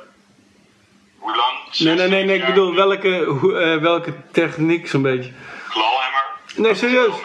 hoe 1.19 1.35
lang? 1.35 1.57
Nee, 1.77 1.95
nee, 1.95 2.07
nee, 2.07 2.23
nee. 2.23 2.35
Ik 2.35 2.41
16 2.41 2.53
bedoel, 2.53 2.75
welke, 2.75 3.23
hoe, 3.23 3.59
eh, 3.59 3.77
welke 3.81 4.13
techniek 4.31 4.87
zo'n 4.87 5.01
beetje? 5.01 5.31
Clawhammer. 5.69 6.20
Nee, 6.55 6.75
serieus? 6.75 7.15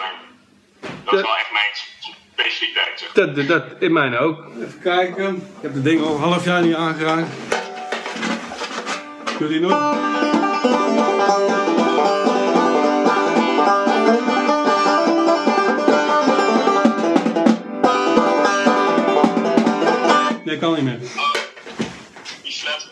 Dat 0.81 1.13
is 1.13 1.21
wel 1.21 1.37
echt 1.37 1.51
mijn 1.51 1.71
specialiteit, 2.33 2.99
zeg. 2.99 3.11
Dat, 3.11 3.35
dat, 3.35 3.47
dat 3.47 3.63
in 3.79 3.93
mijne 3.93 4.17
ook. 4.17 4.43
Even 4.57 4.79
kijken. 4.81 5.35
Ik 5.35 5.61
heb 5.61 5.73
het 5.73 5.83
ding 5.83 6.01
al 6.01 6.15
een 6.15 6.21
half 6.21 6.45
jaar 6.45 6.61
niet 6.61 6.75
aangeraakt. 6.75 7.27
Doe 9.39 9.47
die 9.47 9.59
nog? 9.59 9.95
Nee, 20.45 20.57
kan 20.57 20.73
niet 20.73 20.83
meer. 20.83 20.99
Die 22.43 22.51
slaat 22.51 22.87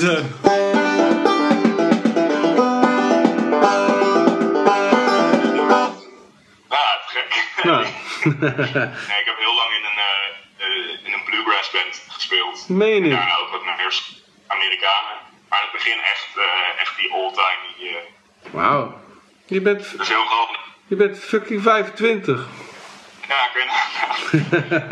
Zo. 0.00 0.22
Nee, 8.40 9.20
ik 9.22 9.28
heb 9.30 9.38
heel 9.38 9.54
lang 9.54 9.70
in 9.78 9.84
een, 9.84 9.98
eh, 10.56 11.06
in 11.06 11.12
een 11.12 11.24
bluegrass 11.24 11.70
band 11.70 12.04
gespeeld. 12.08 12.68
meen 12.68 13.02
niet? 13.02 13.12
Daarna 13.12 13.36
ook 13.36 13.50
wat 13.50 13.64
meer 13.64 13.76
Amerikanen. 14.46 15.16
Maar 15.48 15.58
in 15.58 15.64
het 15.64 15.72
begin 15.72 15.98
echt, 16.00 16.28
eh, 16.36 16.80
echt 16.80 16.96
die 16.96 17.10
eh, 17.90 18.52
Wauw. 18.52 19.00
Je 19.46 19.60
bent, 19.60 19.90
dat 19.92 20.00
is 20.00 20.08
heel 20.08 20.24
grappig. 20.24 20.60
je 20.86 20.96
bent 20.96 21.18
fucking 21.24 21.62
25. 21.62 22.46
Ja, 23.28 23.44
ik 23.46 23.50
weet 23.54 23.64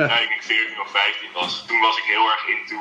ja, 0.08 0.18
ik 0.24 0.28
denk 0.28 0.42
14 0.42 0.80
of 0.80 0.90
15 0.90 1.28
was. 1.32 1.64
Toen 1.66 1.80
was 1.80 1.96
ik 1.98 2.04
heel 2.04 2.30
erg 2.30 2.46
into 2.46 2.78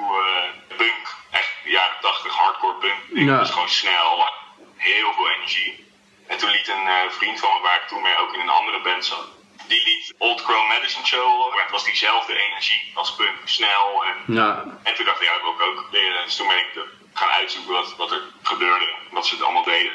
punk. 0.78 1.06
Echt 1.32 1.52
de 1.63 1.70
jaren 1.70 1.98
80 2.02 2.34
hardcore 2.36 2.74
punk. 2.74 3.00
Ik 3.10 3.26
Ja. 3.28 3.38
was 3.38 3.52
gewoon 3.52 3.70
snel, 3.70 4.30
heel 4.76 5.13
veel 5.13 5.30
energie. 5.30 5.84
En 6.28 6.38
toen 6.38 6.50
liet 6.50 6.68
een 6.68 7.12
vriend 7.12 7.39
van 7.39 7.50
me, 7.56 7.62
waar 7.62 7.76
ik 7.82 7.88
toen 7.88 8.02
mee 8.02 8.18
ook 8.18 8.34
in 8.34 8.39
een 8.39 8.50
andere 8.50 8.82
band 8.82 9.06
zat, 9.06 9.28
die 9.67 9.82
liet 9.89 10.13
Old 10.17 10.41
Crow 10.43 10.67
Medicine 10.69 11.06
Show. 11.06 11.30
Maar 11.54 11.63
het 11.63 11.71
was 11.71 11.84
diezelfde 11.86 12.34
energie 12.47 12.91
als 12.93 13.15
punk, 13.15 13.36
snel. 13.43 14.04
En, 14.10 14.34
Ja. 14.36 14.63
en 14.84 14.95
toen 14.95 15.06
dacht 15.06 15.21
ik, 15.21 15.28
ja, 15.28 15.34
dat 15.34 15.41
wil 15.58 15.71
ik 15.71 15.80
ook 15.80 15.88
leren. 15.91 16.23
Dus 16.25 16.36
toen 16.36 16.47
ben 16.47 16.58
ik 16.58 16.71
eh, 16.75 16.82
gaan 17.13 17.30
uitzoeken 17.39 17.73
wat, 17.73 17.95
wat 17.97 18.12
er 18.12 18.21
gebeurde, 18.43 18.88
wat 19.12 19.28
ze 19.28 19.34
het 19.36 19.43
allemaal 19.43 19.63
deden. 19.63 19.91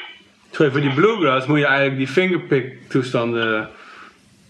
Sorry, 0.51 0.71
voor 0.71 0.81
die 0.81 0.93
bluegrass 0.93 1.45
moet 1.47 1.59
je 1.59 1.65
eigenlijk 1.65 1.97
die 1.97 2.07
fingerpick 2.07 2.89
toestanden... 2.89 3.71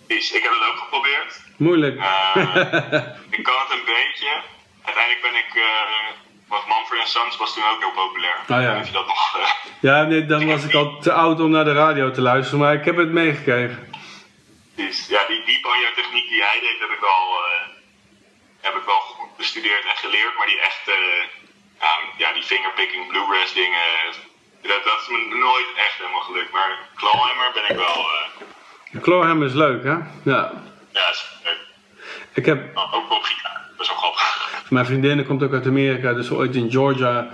Dus 0.08 0.32
ik 0.32 0.44
heb 0.44 0.52
het 0.52 0.70
ook 0.72 0.78
geprobeerd. 0.78 1.42
Moeilijk. 1.58 1.98
Eh, 2.00 2.36
ik 3.38 3.44
kan 3.44 3.60
het 3.64 3.72
een 3.72 3.86
beetje. 3.86 4.30
Uiteindelijk 4.84 5.22
ben 5.22 5.36
ik. 5.36 5.52
eh 5.56 6.20
want 6.48 6.68
Manfred 6.68 7.08
Sons 7.08 7.38
was 7.38 7.54
toen 7.54 7.64
ook 7.74 7.80
heel 7.80 7.92
populair. 7.92 8.36
ja. 8.48 8.72
Niet 8.74 8.82
of 8.82 8.88
je 8.88 8.94
dat 8.94 9.08
nog. 9.08 9.38
eh, 9.38 9.48
Ja, 9.80 10.04
nee, 10.04 10.26
dan 10.26 10.46
was 10.48 10.64
ik 10.64 10.74
al 10.74 11.00
te 11.00 11.12
oud 11.14 11.40
om 11.40 11.50
naar 11.50 11.64
de 11.64 11.74
radio 11.74 12.12
te 12.12 12.22
luisteren, 12.22 12.60
maar 12.60 12.74
ik 12.74 12.86
heb 12.86 12.98
het 12.98 13.12
meegekregen. 13.12 13.91
Ja, 15.16 15.22
die, 15.28 15.42
die 15.46 15.62
banjo-techniek 15.62 16.28
die 16.30 16.44
hij 16.44 16.60
deed, 16.60 16.80
heb 16.80 16.90
ik 16.90 17.00
wel. 17.00 17.24
eh, 17.46 17.68
heb 18.62 18.76
ik 18.76 18.86
wel 18.86 19.00
goed 19.00 19.38
bestudeerd 19.38 19.84
en 19.92 19.96
geleerd. 19.96 20.38
Maar 20.38 20.48
die 20.48 20.60
echte. 20.62 20.94
ja, 21.80 21.94
ja, 22.18 22.34
die 22.34 22.44
fingerpicking 22.44 23.08
bluegrass 23.08 23.54
dingen. 23.54 23.88
Dat, 24.62 24.84
dat 24.84 25.02
is 25.02 25.08
me 25.08 25.36
nooit 25.48 25.68
echt 25.76 25.96
helemaal 25.98 26.20
gelukt. 26.30 26.52
Maar 26.52 26.78
Clawhammer 26.96 27.52
ben 27.54 27.70
ik 27.70 27.76
wel. 27.76 28.06
eh 28.12 29.02
Clawhammer 29.02 29.48
is 29.48 29.54
leuk, 29.54 29.84
hè? 29.84 29.96
Ja. 30.32 30.52
ja, 30.92 31.10
is, 31.10 31.26
eh, 31.44 31.52
Ik 32.34 32.46
heb, 32.46 32.78
ook 32.78 33.12
op 33.12 33.24
gitaar. 33.24 33.66
Dat 33.78 33.86
is 33.86 33.88
wel 33.88 33.98
grappig. 33.98 34.64
mijn 34.70 34.86
vriendin 34.86 35.26
komt 35.26 35.44
ook 35.44 35.54
uit 35.54 35.66
Amerika, 35.66 36.14
dus 36.14 36.32
ooit 36.32 36.56
in 36.56 36.72
Georgia 36.72 37.28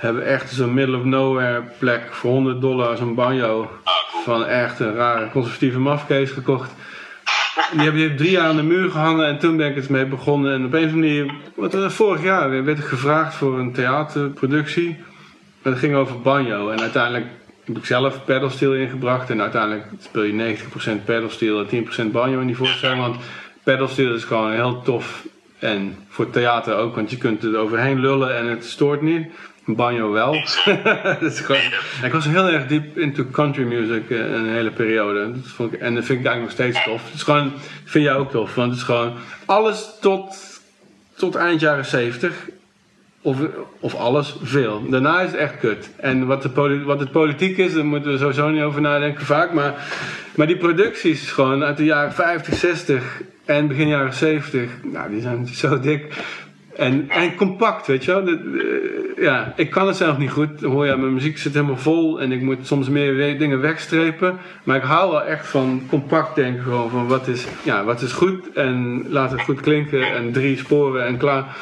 hebben 0.00 0.26
echt 0.26 0.52
zo'n 0.52 0.74
middle 0.74 0.96
of 0.96 1.04
nowhere 1.04 1.62
plek 1.78 2.02
voor 2.10 2.30
100 2.30 2.60
dollar 2.60 2.96
zo'n 2.96 3.14
banjo. 3.14 3.70
Ah. 3.84 3.92
Van 4.24 4.46
echt 4.46 4.80
een 4.80 4.94
rare 4.94 5.30
conservatieve 5.30 5.78
mafkees 5.78 6.30
gekocht. 6.30 6.70
Die 7.72 7.80
heb 7.80 7.94
je 7.94 8.14
drie 8.14 8.30
jaar 8.30 8.46
aan 8.46 8.56
de 8.56 8.62
muur 8.62 8.90
gehangen 8.90 9.26
en 9.26 9.38
toen 9.38 9.56
ben 9.56 9.68
ik 9.68 9.74
het 9.74 9.88
mee 9.88 10.06
begonnen. 10.06 10.52
En 10.52 10.64
op 10.64 10.72
een 10.72 10.84
of 10.84 10.92
andere 10.92 11.24
manier, 11.56 11.80
het, 11.82 11.92
vorig 11.92 12.22
jaar 12.22 12.64
werd 12.64 12.78
ik 12.78 12.84
gevraagd 12.84 13.34
voor 13.34 13.58
een 13.58 13.72
theaterproductie. 13.72 14.88
En 15.62 15.70
dat 15.70 15.78
ging 15.78 15.94
over 15.94 16.20
banjo. 16.20 16.70
En 16.70 16.80
uiteindelijk 16.80 17.26
heb 17.64 17.76
ik 17.76 17.84
zelf 17.84 18.24
pedalsteel 18.24 18.74
ingebracht. 18.74 19.30
En 19.30 19.40
uiteindelijk 19.40 19.84
speel 19.98 20.22
je 20.22 20.56
90% 21.00 21.04
pedalsteel 21.04 21.66
en 21.66 21.86
10% 22.08 22.10
banjo 22.10 22.40
in 22.40 22.46
die 22.46 22.56
voorstelling. 22.56 23.00
Want 23.00 23.16
pedalsteel 23.62 24.14
is 24.14 24.24
gewoon 24.24 24.52
heel 24.52 24.82
tof. 24.82 25.26
En 25.58 25.96
voor 26.08 26.30
theater 26.30 26.76
ook, 26.76 26.94
want 26.94 27.10
je 27.10 27.16
kunt 27.16 27.44
er 27.44 27.56
overheen 27.56 28.00
lullen 28.00 28.36
en 28.36 28.46
het 28.46 28.64
stoort 28.64 29.02
niet. 29.02 29.26
Banjo 29.64 30.10
wel. 30.10 30.32
gewoon, 31.20 31.62
ik 32.04 32.12
was 32.12 32.24
heel 32.24 32.48
erg 32.48 32.66
diep 32.66 32.98
into 32.98 33.24
country 33.30 33.64
music 33.64 34.10
eh, 34.10 34.18
een 34.18 34.48
hele 34.48 34.70
periode. 34.70 35.32
Dat 35.32 35.46
vond 35.46 35.72
ik, 35.72 35.80
en 35.80 35.94
dat 35.94 36.04
vind 36.04 36.20
ik 36.20 36.26
eigenlijk 36.26 36.58
nog 36.58 36.66
steeds 36.66 36.84
tof. 36.84 37.04
Het 37.04 37.14
is 37.14 37.22
gewoon, 37.22 37.52
vind 37.84 38.04
jij 38.04 38.14
ook 38.14 38.30
tof. 38.30 38.54
Want 38.54 38.70
het 38.70 38.78
is 38.78 38.84
gewoon 38.86 39.12
alles 39.44 39.88
tot, 40.00 40.36
tot 41.14 41.34
eind 41.34 41.60
jaren 41.60 41.84
70 41.84 42.48
of, 43.22 43.38
of 43.80 43.94
alles, 43.94 44.36
veel. 44.42 44.88
Daarna 44.88 45.20
is 45.20 45.30
het 45.30 45.40
echt 45.40 45.58
kut. 45.58 45.90
En 45.96 46.26
wat, 46.26 46.42
de 46.42 46.82
wat 46.84 47.00
het 47.00 47.10
politiek 47.10 47.56
is, 47.56 47.74
daar 47.74 47.84
moeten 47.84 48.12
we 48.12 48.18
sowieso 48.18 48.48
niet 48.48 48.62
over 48.62 48.80
nadenken 48.80 49.26
vaak. 49.26 49.52
Maar, 49.52 49.74
maar 50.34 50.46
die 50.46 50.56
producties 50.56 51.30
gewoon 51.30 51.64
uit 51.64 51.76
de 51.76 51.84
jaren 51.84 52.12
50, 52.12 52.54
60 52.54 53.22
en 53.44 53.68
begin 53.68 53.88
jaren 53.88 54.14
70, 54.14 54.70
nou, 54.82 55.10
die 55.10 55.20
zijn 55.20 55.46
zo 55.46 55.80
dik. 55.80 56.14
En, 56.80 57.08
en 57.08 57.34
compact, 57.34 57.86
weet 57.86 58.04
je 58.04 58.12
wel. 58.12 58.26
Eh, 58.26 59.22
ja, 59.24 59.52
ik 59.56 59.70
kan 59.70 59.86
het 59.86 59.96
zelf 59.96 60.18
niet 60.18 60.30
goed. 60.30 60.60
Hoor 60.60 60.86
je, 60.86 60.96
mijn 60.96 61.14
muziek 61.14 61.38
zit 61.38 61.54
helemaal 61.54 61.76
vol 61.76 62.20
en 62.20 62.32
ik 62.32 62.40
moet 62.40 62.66
soms 62.66 62.88
meer 62.88 63.38
dingen 63.38 63.60
wegstrepen. 63.60 64.38
Maar 64.64 64.76
ik 64.76 64.82
hou 64.82 65.10
wel 65.10 65.22
echt 65.22 65.46
van 65.46 65.82
compact 65.88 66.34
denken 66.34 66.62
gewoon 66.62 66.90
van 66.90 67.08
wat 67.08 67.28
is, 67.28 67.46
ja, 67.62 67.84
wat 67.84 68.02
is 68.02 68.12
goed 68.12 68.52
en 68.52 69.04
laat 69.08 69.30
het 69.30 69.40
goed 69.40 69.60
klinken 69.60 70.14
en 70.14 70.32
drie 70.32 70.56
sporen 70.56 71.06
en 71.06 71.16
klaar. 71.16 71.56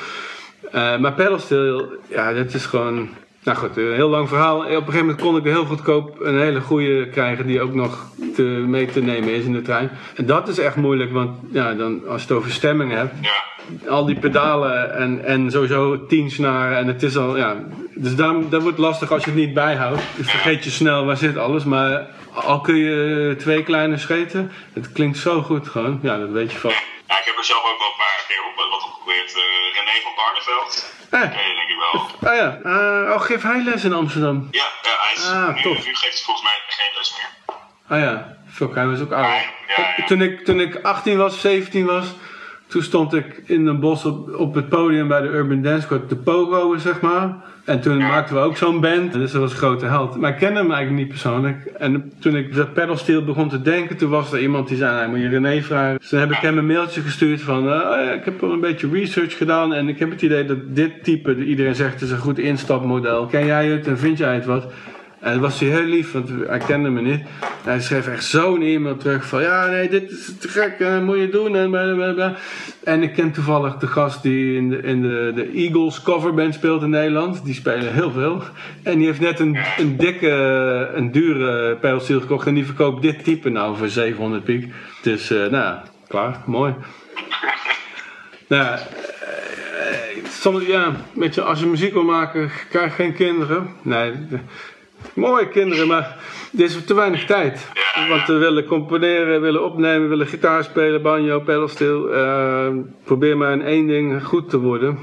Eh, 0.72 0.98
maar 0.98 1.12
pedalsteel, 1.12 1.92
ja, 2.08 2.32
dat 2.32 2.54
is 2.54 2.66
gewoon... 2.66 3.08
Nou 3.48 3.60
goed, 3.60 3.76
een 3.76 3.94
heel 3.94 4.08
lang 4.08 4.28
verhaal. 4.28 4.58
Op 4.58 4.66
een 4.66 4.74
gegeven 4.76 4.98
moment 4.98 5.20
kon 5.20 5.36
ik 5.36 5.44
heel 5.44 5.64
goedkoop 5.64 6.20
een 6.20 6.40
hele 6.40 6.60
goede 6.60 7.08
krijgen 7.08 7.46
die 7.46 7.60
ook 7.60 7.74
nog 7.74 8.06
te, 8.34 8.42
mee 8.42 8.86
te 8.86 9.00
nemen 9.02 9.34
is 9.34 9.44
in 9.44 9.52
de 9.52 9.62
trein. 9.62 9.90
En 10.14 10.26
dat 10.26 10.48
is 10.48 10.58
echt 10.58 10.76
moeilijk, 10.76 11.12
want 11.12 11.38
ja, 11.52 11.74
dan, 11.74 12.08
als 12.08 12.22
je 12.22 12.28
het 12.28 12.36
over 12.36 12.50
stemming 12.50 12.92
hebt, 12.92 13.14
Ja. 13.20 13.90
al 13.90 14.04
die 14.04 14.18
pedalen 14.18 14.94
en, 14.94 15.24
en 15.24 15.50
sowieso 15.50 16.06
tien 16.06 16.30
snaren 16.30 16.78
en 16.78 16.86
het 16.86 17.02
is 17.02 17.16
al, 17.16 17.36
ja, 17.36 17.56
dus 17.94 18.16
daarom, 18.16 18.50
dat 18.50 18.62
wordt 18.62 18.78
lastig 18.78 19.12
als 19.12 19.24
je 19.24 19.30
het 19.30 19.38
niet 19.38 19.54
bijhoudt. 19.54 20.02
Je 20.16 20.24
vergeet 20.24 20.64
je 20.64 20.70
snel 20.70 21.04
waar 21.04 21.16
zit 21.16 21.36
alles, 21.36 21.64
maar 21.64 22.06
al 22.32 22.60
kun 22.60 22.76
je 22.76 23.34
twee 23.38 23.62
kleine 23.62 23.96
scheten, 23.98 24.50
het 24.72 24.92
klinkt 24.92 25.18
zo 25.18 25.42
goed 25.42 25.68
gewoon, 25.68 25.98
ja, 26.02 26.18
dat 26.18 26.30
weet 26.30 26.52
je 26.52 26.58
van. 26.58 26.70
Ja, 26.70 27.18
ik 27.18 27.24
heb 27.24 27.36
er 27.36 27.44
zelf 27.44 27.60
ook 27.72 27.78
wel 27.78 27.88
een 27.88 28.02
paar 28.04 28.24
keer 28.28 28.42
op, 28.48 28.70
wat 28.70 28.82
geprobeerd. 28.82 29.30
Eh, 29.34 29.42
René 29.76 29.96
van 30.02 30.12
Barneveld. 30.16 30.96
Eh, 31.10 31.20
Ken 31.20 31.30
je 31.30 31.54
denk 31.54 31.68
ik 31.68 31.76
wel. 31.92 32.30
oh 32.32 32.36
ja, 32.36 32.58
eh, 32.64 33.14
oh, 33.14 33.20
geef 33.20 33.42
hij 33.42 33.62
les 33.62 33.84
in 33.84 33.92
Amsterdam? 33.92 34.48
Ja, 34.50 34.64
ja 34.82 34.90
hij 35.04 35.12
is, 35.16 35.28
Ah, 35.30 35.54
nu, 35.54 35.62
tof. 35.62 35.72
nu 35.86 35.94
geeft 35.94 36.00
hij 36.02 36.22
volgens 36.24 36.46
mij 36.46 36.58
geen 36.68 36.90
les 36.96 37.14
meer. 37.16 37.56
Ah 37.88 38.04
ja, 38.04 38.36
fuck, 38.50 38.74
hij 38.74 38.86
was 38.86 39.00
ook 39.00 39.12
oud. 39.12 39.24
Ja, 39.24 39.34
ja, 39.76 39.94
ja. 39.96 40.04
Toen, 40.06 40.22
ik, 40.22 40.44
toen 40.44 40.60
ik 40.60 40.76
18 40.82 41.16
was, 41.18 41.40
17 41.40 41.86
was, 41.86 42.06
toen 42.66 42.82
stond 42.82 43.14
ik 43.14 43.42
in 43.46 43.66
een 43.66 43.80
bos 43.80 44.04
op, 44.04 44.34
op 44.34 44.54
het 44.54 44.68
podium 44.68 45.08
bij 45.08 45.20
de 45.20 45.28
Urban 45.28 45.62
Dance 45.62 45.80
Squad, 45.82 46.08
de 46.08 46.16
Pogo, 46.16 46.76
zeg 46.78 47.00
maar. 47.00 47.34
En 47.68 47.80
toen 47.80 47.98
maakten 47.98 48.34
we 48.34 48.40
ook 48.40 48.56
zo'n 48.56 48.80
band, 48.80 49.12
dus 49.12 49.32
dat 49.32 49.40
was 49.40 49.50
een 49.50 49.56
grote 49.56 49.86
held. 49.86 50.16
Maar 50.16 50.30
ik 50.30 50.36
kende 50.36 50.58
hem 50.58 50.70
eigenlijk 50.70 51.00
niet 51.00 51.08
persoonlijk. 51.08 51.64
En 51.66 52.12
toen 52.18 52.36
ik 52.36 52.54
dat 52.54 52.72
pedalsteel 52.72 53.24
begon 53.24 53.48
te 53.48 53.62
denken, 53.62 53.96
toen 53.96 54.10
was 54.10 54.32
er 54.32 54.40
iemand 54.40 54.68
die 54.68 54.76
zei, 54.76 54.94
nou, 54.94 55.08
moet 55.08 55.20
je 55.20 55.28
René 55.28 55.62
vragen. 55.62 55.98
Dus 55.98 56.08
toen 56.08 56.18
heb 56.18 56.30
ik 56.30 56.36
hem 56.36 56.58
een 56.58 56.66
mailtje 56.66 57.00
gestuurd 57.00 57.40
van, 57.40 57.68
eh, 57.68 57.72
oh 57.72 58.04
ja, 58.04 58.12
ik 58.12 58.24
heb 58.24 58.42
al 58.42 58.52
een 58.52 58.60
beetje 58.60 58.88
research 58.92 59.36
gedaan 59.36 59.74
en 59.74 59.88
ik 59.88 59.98
heb 59.98 60.10
het 60.10 60.22
idee 60.22 60.44
dat 60.44 60.58
dit 60.68 61.04
type, 61.04 61.44
iedereen 61.44 61.74
zegt, 61.74 61.92
het 61.92 62.02
is 62.02 62.10
een 62.10 62.18
goed 62.18 62.38
instapmodel. 62.38 63.26
Ken 63.26 63.46
jij 63.46 63.66
het 63.66 63.86
en 63.86 63.98
vind 63.98 64.18
jij 64.18 64.34
het 64.34 64.44
wat? 64.44 64.72
En 65.20 65.32
dat 65.32 65.40
was 65.40 65.60
hij 65.60 65.68
heel 65.68 65.84
lief, 65.84 66.12
want 66.12 66.30
hij 66.46 66.58
kende 66.58 66.88
me 66.88 67.00
niet. 67.00 67.20
Hij 67.64 67.80
schreef 67.80 68.06
echt 68.06 68.24
zo'n 68.24 68.62
e-mail 68.62 68.96
terug 68.96 69.26
van... 69.26 69.42
Ja, 69.42 69.66
nee, 69.66 69.88
dit 69.88 70.10
is 70.10 70.32
te 70.38 70.48
gek, 70.48 70.80
eh, 70.80 71.00
moet 71.00 71.18
je 71.18 71.28
doen. 71.28 71.56
En, 71.56 71.70
blablabla. 71.70 72.34
en 72.84 73.02
ik 73.02 73.12
ken 73.12 73.32
toevallig 73.32 73.76
de 73.76 73.86
gast 73.86 74.22
die 74.22 74.56
in, 74.56 74.68
de, 74.68 74.76
in 74.76 75.02
de, 75.02 75.32
de 75.34 75.50
Eagles 75.52 76.02
coverband 76.02 76.54
speelt 76.54 76.82
in 76.82 76.90
Nederland. 76.90 77.44
Die 77.44 77.54
spelen 77.54 77.94
heel 77.94 78.10
veel. 78.10 78.42
En 78.82 78.98
die 78.98 79.06
heeft 79.06 79.20
net 79.20 79.40
een, 79.40 79.58
een 79.78 79.96
dikke, 79.96 80.30
een 80.94 81.12
dure 81.12 81.76
pedalsteel 81.76 82.20
gekocht. 82.20 82.46
En 82.46 82.54
die 82.54 82.66
verkoopt 82.66 83.02
dit 83.02 83.24
type 83.24 83.48
nou 83.48 83.76
voor 83.76 83.88
700 83.88 84.44
piek. 84.44 84.72
Dus, 85.02 85.30
eh, 85.30 85.46
nou 85.46 85.76
klaar, 86.08 86.42
mooi. 86.46 86.74
nou 88.48 88.64
eh, 88.64 90.24
soms, 90.28 90.66
ja, 90.66 90.92
je, 91.30 91.42
als 91.42 91.60
je 91.60 91.66
muziek 91.66 91.92
wil 91.92 92.04
maken, 92.04 92.50
krijg 92.70 92.96
je 92.96 93.02
geen 93.02 93.14
kinderen. 93.14 93.68
Nee, 93.82 94.12
mooie 95.14 95.48
kinderen, 95.48 95.86
maar 95.86 96.16
er 96.58 96.64
is 96.64 96.84
te 96.84 96.94
weinig 96.94 97.24
tijd. 97.24 97.66
Want 98.08 98.26
we 98.26 98.36
willen 98.36 98.64
componeren, 98.64 99.40
willen 99.40 99.64
opnemen, 99.64 100.08
willen 100.08 100.26
gitaar 100.26 100.64
spelen, 100.64 101.02
banjo, 101.02 101.40
pedalsteel. 101.40 102.12
Eh, 102.12 102.68
probeer 103.04 103.36
maar 103.36 103.52
in 103.52 103.62
één 103.62 103.86
ding 103.86 104.24
goed 104.24 104.50
te 104.50 104.58
worden. 104.58 104.98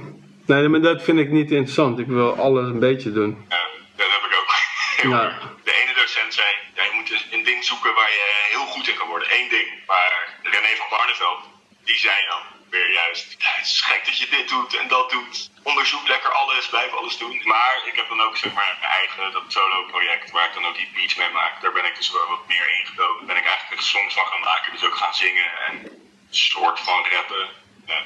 Nee, 0.46 0.68
maar 0.68 0.82
dat 0.82 1.04
vind 1.04 1.20
ik 1.20 1.32
niet 1.32 1.52
interessant. 1.52 2.00
Ik 2.00 2.08
wil 2.08 2.36
alles 2.36 2.68
een 2.68 2.80
beetje 2.80 3.12
doen. 3.12 3.46
Ja, 3.50 3.58
dat 3.96 4.08
heb 4.16 4.24
ik 4.30 4.38
ook. 4.40 4.54
Ja. 5.12 5.40
De 5.64 5.76
ene 5.82 5.94
docent 6.02 6.34
zei, 6.34 6.48
ja, 6.76 6.84
je 6.84 6.92
moet 6.96 7.08
dus 7.08 7.28
een 7.32 7.44
ding 7.44 7.64
zoeken 7.64 7.94
waar 7.94 8.12
je 8.20 8.28
heel 8.54 8.66
goed 8.66 8.88
in 8.88 8.96
kan 8.96 9.08
worden. 9.08 9.28
Eén 9.40 9.50
ding. 9.50 9.68
Maar 9.88 10.12
René 10.44 10.72
van 10.78 10.88
Barneveld, 10.90 11.40
die 11.84 11.98
zei 11.98 12.16
dan 12.32 12.42
weer 12.76 12.92
juist, 12.92 13.36
ja, 13.46 13.52
het 13.60 13.68
is 13.76 13.82
gek 13.90 14.06
dat 14.06 14.18
je 14.22 14.28
dit 14.38 14.48
doet 14.50 14.72
en 14.82 14.88
dat 14.88 15.08
doet. 15.16 15.36
Onderzoek 15.72 16.08
lekker 16.08 16.32
alles, 16.42 16.70
blijf 16.76 16.92
alles 16.94 17.18
doen. 17.18 17.42
Maar 17.54 17.76
ik 17.92 17.96
heb 18.00 18.08
dan 18.10 18.22
ook 18.26 18.38
zeg 18.38 18.52
maar 18.54 18.78
mijn 18.82 18.92
eigen 19.00 19.32
dat 19.32 19.46
solo 19.48 19.78
project 19.94 20.32
waar 20.32 20.48
ik 20.48 20.54
dan 20.54 20.66
ook 20.66 20.78
die 20.82 20.92
beats 20.94 21.16
mee 21.16 21.32
maak. 21.40 21.62
Daar 21.62 21.78
ben 21.78 21.86
ik 21.86 21.96
dus 21.96 22.12
wel 22.12 22.28
wat 22.28 22.48
meer 22.48 22.68
ingedoken. 22.80 23.26
Ben 23.26 23.42
ik 23.42 23.48
eigenlijk 23.54 23.82
songs 23.82 24.14
van 24.14 24.26
gaan 24.32 24.48
maken. 24.52 24.72
Dus 24.72 24.86
ook 24.86 24.98
gaan 25.04 25.14
zingen 25.14 25.50
en 25.68 25.74
een 25.84 26.42
soort 26.52 26.80
van 26.80 27.06
rappen. 27.14 27.46
Ja, 27.92 28.00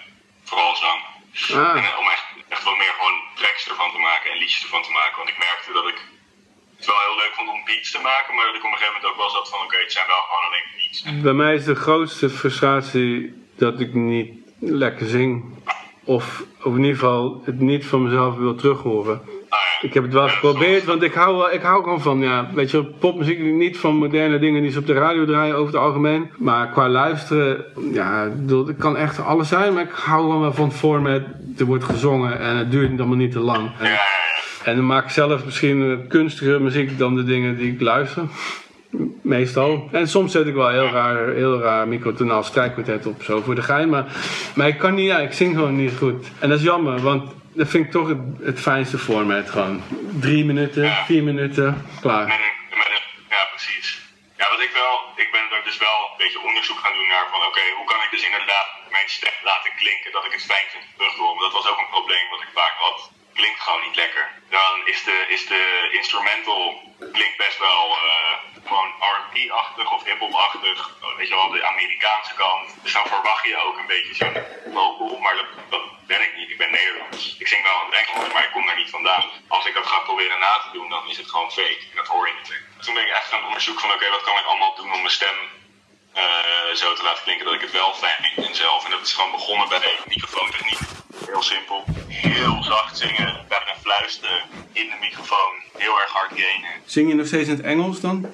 vooral 0.44 0.76
zang. 0.76 1.00
Ah. 1.50 1.78
En, 1.78 1.84
eh, 1.84 2.00
om 2.00 2.10
echt, 2.16 2.26
echt 2.50 2.64
wat 2.64 2.78
meer 2.78 2.94
gewoon 2.98 3.20
tracks 3.36 3.70
ervan 3.70 3.92
te 3.92 3.98
maken 4.10 4.32
en 4.32 4.38
liedjes 4.38 4.64
ervan 4.64 4.84
te 4.84 4.92
maken. 4.92 5.18
Want 5.18 5.30
ik 5.30 5.38
merkte 5.38 5.72
dat 5.74 5.88
ik 5.88 6.00
het 6.78 6.86
wel 6.86 7.00
heel 7.06 7.18
leuk 7.22 7.34
vond 7.34 7.50
om 7.50 7.64
beats 7.66 7.92
te 7.92 8.00
maken, 8.00 8.36
maar 8.36 8.46
dat 8.46 8.56
ik 8.56 8.64
op 8.64 8.72
een 8.72 8.78
gegeven 8.78 8.94
moment 8.94 9.12
ook 9.12 9.22
wel 9.24 9.30
zat 9.30 9.50
van 9.50 9.60
oké, 9.66 9.78
het 9.78 9.92
zijn 9.92 10.08
wel 10.08 10.24
gewoon 10.28 10.46
alleen 10.48 10.68
beats. 10.76 11.22
Bij 11.24 11.34
mij 11.34 11.54
is 11.56 11.66
de 11.66 11.76
grootste 11.76 12.30
frustratie 12.30 13.40
dat 13.58 13.80
ik 13.80 13.94
niet 13.94 14.39
lekker 14.60 15.08
zing. 15.08 15.44
Of, 16.04 16.44
of 16.64 16.76
in 16.76 16.80
ieder 16.80 16.96
geval 16.96 17.42
het 17.46 17.60
niet 17.60 17.86
van 17.86 18.04
mezelf 18.04 18.38
wil 18.38 18.56
terughoren. 18.56 19.22
Ik 19.82 19.94
heb 19.94 20.04
het 20.04 20.14
wel 20.14 20.30
geprobeerd, 20.30 20.86
want 20.86 21.04
ik 21.04 21.14
hou, 21.14 21.52
ik 21.52 21.62
hou 21.62 21.84
gewoon 21.84 22.02
van, 22.02 22.20
ja, 22.20 22.50
weet 22.54 22.72
je, 22.72 22.84
popmuziek 22.84 23.40
niet 23.40 23.78
van 23.78 23.96
moderne 23.96 24.40
dingen 24.40 24.62
die 24.62 24.72
ze 24.72 24.80
op 24.80 24.86
de 24.86 24.94
radio 24.94 25.26
draaien 25.26 25.56
over 25.56 25.74
het 25.74 25.82
algemeen. 25.82 26.30
Maar 26.38 26.70
qua 26.70 26.90
luisteren, 26.90 27.66
ja, 27.94 28.32
het 28.48 28.78
kan 28.78 28.98
echt 28.98 29.20
alles 29.20 29.48
zijn, 29.48 29.74
maar 29.74 29.84
ik 29.84 29.92
hou 29.92 30.22
gewoon 30.22 30.42
wel 30.42 30.54
van 30.54 30.68
het 30.68 30.78
format. 30.78 31.22
Er 31.58 31.66
wordt 31.66 31.84
gezongen 31.84 32.40
en 32.40 32.56
het 32.56 32.72
duurt 32.72 33.00
allemaal 33.00 33.18
niet 33.18 33.32
te 33.32 33.40
lang. 33.40 33.72
En, 33.80 34.00
en 34.64 34.76
dan 34.76 34.86
maak 34.86 35.04
ik 35.04 35.10
zelf 35.10 35.46
misschien 35.46 35.92
eh, 35.92 36.08
kunstige 36.08 36.60
muziek 36.60 36.98
dan 36.98 37.16
de 37.16 37.24
dingen 37.24 37.58
die 37.58 37.74
ik 37.74 37.82
luister. 37.82 38.24
Meestal. 39.22 39.90
En 39.92 40.08
soms 40.08 40.32
zet 40.32 40.48
ik 40.48 40.54
wel 40.54 40.70
heel 40.70 40.90
raar, 40.90 41.28
heel 41.28 41.60
raar 41.60 41.88
microtonaal 41.88 42.44
strijkkwartet 42.44 43.06
op, 43.06 43.24
zo 43.24 43.42
voor 43.42 43.56
de 43.56 43.62
gein. 43.62 43.90
Maar, 43.90 44.06
maar 44.56 44.68
ik 44.68 44.78
kan 44.78 44.94
niet, 44.96 45.06
ja, 45.06 45.20
ik 45.20 45.34
zing 45.34 45.56
gewoon 45.56 45.76
niet 45.76 45.98
goed. 45.98 46.28
En 46.40 46.50
dat 46.50 46.58
is 46.58 46.64
jammer, 46.64 47.02
want 47.02 47.24
dat 47.54 47.68
vind 47.68 47.86
ik 47.86 47.92
toch 47.92 48.08
het, 48.08 48.24
het 48.52 48.60
fijnste 48.60 48.98
format. 48.98 49.50
Gewoon 49.50 49.82
drie 50.26 50.46
minuten, 50.46 50.84
vier 51.10 51.24
minuten, 51.24 51.86
klaar. 52.02 52.28
Ja, 53.36 53.44
precies. 53.56 53.88
Ja, 54.40 54.46
wat 54.54 54.62
ik 54.68 54.74
wel, 54.82 54.94
ik 55.24 55.30
ben 55.36 55.46
er 55.58 55.64
dus 55.70 55.78
wel 55.88 55.98
een 56.12 56.22
beetje 56.24 56.42
onderzoek 56.50 56.80
gaan 56.84 56.96
doen 56.98 57.10
naar 57.14 57.28
van 57.32 57.42
oké, 57.50 57.64
hoe 57.78 57.90
kan 57.92 58.02
ik 58.06 58.12
dus 58.16 58.26
inderdaad 58.30 58.68
mijn 58.96 59.10
stem 59.18 59.38
laten 59.44 59.72
klinken 59.82 60.12
dat 60.16 60.26
ik 60.28 60.34
het 60.38 60.46
fijn 60.52 60.68
vind 60.74 60.84
terug 60.98 61.14
te 61.14 61.22
horen. 61.22 61.38
Want 61.38 61.48
dat 61.48 61.58
was 61.60 61.72
ook 61.72 61.82
een 61.84 61.96
probleem 61.98 62.26
wat 62.34 62.46
ik 62.46 62.52
vaak 62.60 62.76
had. 62.86 63.00
Klinkt 63.40 63.62
gewoon 63.62 63.82
niet 63.88 63.96
lekker. 63.96 64.26
Dan 64.50 64.74
is 64.86 65.04
de, 65.04 65.26
is 65.30 65.46
de 65.48 65.90
instrumental 65.92 66.62
klinkt 67.12 67.38
best 67.38 67.58
wel 67.60 67.98
eh, 68.08 68.36
gewoon 68.68 68.90
R&B-achtig 69.14 69.92
of 69.94 70.04
hip-hop-achtig. 70.04 70.80
Weet 71.18 71.28
je 71.28 71.36
wel, 71.36 71.50
de 71.50 71.68
Amerikaanse 71.68 72.34
kant. 72.34 72.76
Dus 72.84 72.94
dan 72.94 73.08
verwacht 73.08 73.46
je 73.46 73.64
ook 73.66 73.78
een 73.78 73.92
beetje 73.94 74.16
zo'n 74.16 74.38
vocal, 74.74 75.18
maar 75.20 75.36
dat, 75.36 75.46
dat 75.70 75.82
ben 76.08 76.22
ik 76.22 76.36
niet. 76.38 76.50
Ik 76.50 76.58
ben 76.58 76.72
Nederlands. 76.72 77.36
Ik 77.38 77.48
zing 77.48 77.64
wel 77.64 77.82
in 77.82 77.88
het 77.90 78.00
Engels, 78.02 78.34
maar 78.34 78.44
ik 78.44 78.52
kom 78.52 78.66
daar 78.66 78.78
niet 78.78 78.90
vandaan. 78.90 79.26
Als 79.48 79.66
ik 79.66 79.74
dat 79.74 79.88
ga 79.88 80.00
proberen 80.00 80.40
na 80.40 80.54
te 80.64 80.72
doen, 80.78 80.90
dan 80.90 81.10
is 81.10 81.18
het 81.18 81.30
gewoon 81.30 81.52
fake. 81.52 81.84
En 81.92 81.96
dat 81.96 82.08
hoor 82.08 82.28
je 82.28 82.34
natuurlijk. 82.34 82.68
Toen 82.82 82.94
ben 82.94 83.04
ik 83.04 83.14
echt 83.14 83.28
gaan 83.28 83.46
onderzoeken 83.46 83.82
van 83.82 83.94
oké, 83.94 84.10
wat 84.10 84.22
kan 84.22 84.38
ik 84.38 84.46
allemaal 84.46 84.76
doen 84.76 84.94
om 84.94 85.02
mijn 85.02 85.20
stem 85.20 85.38
eh, 86.14 86.74
zo 86.74 86.94
te 86.94 87.04
laten 87.04 87.24
klinken 87.24 87.46
dat 87.46 87.56
ik 87.56 87.62
het 87.62 87.72
wel 87.72 87.94
fijn 87.94 88.32
vind 88.36 88.56
zelf. 88.56 88.86
En 88.86 88.92
dat 88.92 89.02
is 89.02 89.14
gewoon 89.14 89.32
begonnen 89.32 89.70
bij 89.70 90.00
microfoontechniek. 90.06 90.80
Heel 91.26 91.44
simpel. 91.44 91.86
Heel 92.22 92.64
zacht 92.64 92.98
zingen, 92.98 93.46
bijna 93.48 93.76
fluisteren 93.82 94.42
in 94.74 94.90
de 94.90 94.96
microfoon. 95.00 95.54
Heel 95.78 96.00
erg 96.02 96.12
hard 96.12 96.32
gainen. 96.36 96.72
Zing 96.86 97.10
je 97.10 97.16
nog 97.16 97.28
steeds 97.28 97.50
in 97.50 97.56
het 97.56 97.66
Engels 97.66 98.00
dan? 98.00 98.26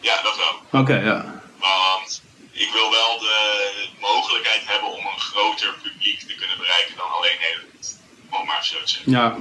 Ja, 0.00 0.22
dat 0.22 0.36
wel. 0.36 0.80
Oké, 0.80 0.94
ja. 0.94 1.42
Want 1.58 2.22
ik 2.50 2.70
wil 2.72 2.90
wel 2.90 3.18
de 3.18 3.88
mogelijkheid 4.00 4.62
hebben 4.66 4.88
om 4.88 5.06
een 5.06 5.20
groter 5.20 5.74
publiek 5.82 6.20
te 6.20 6.34
kunnen 6.34 6.58
bereiken 6.58 6.94
dan 6.96 7.10
alleen 7.10 7.38
Nederland. 7.40 8.00
Om 8.30 8.46
maar 8.46 8.64
zo 8.64 8.76
te 8.84 8.88
zeggen. 8.90 9.12
Ja. 9.12 9.36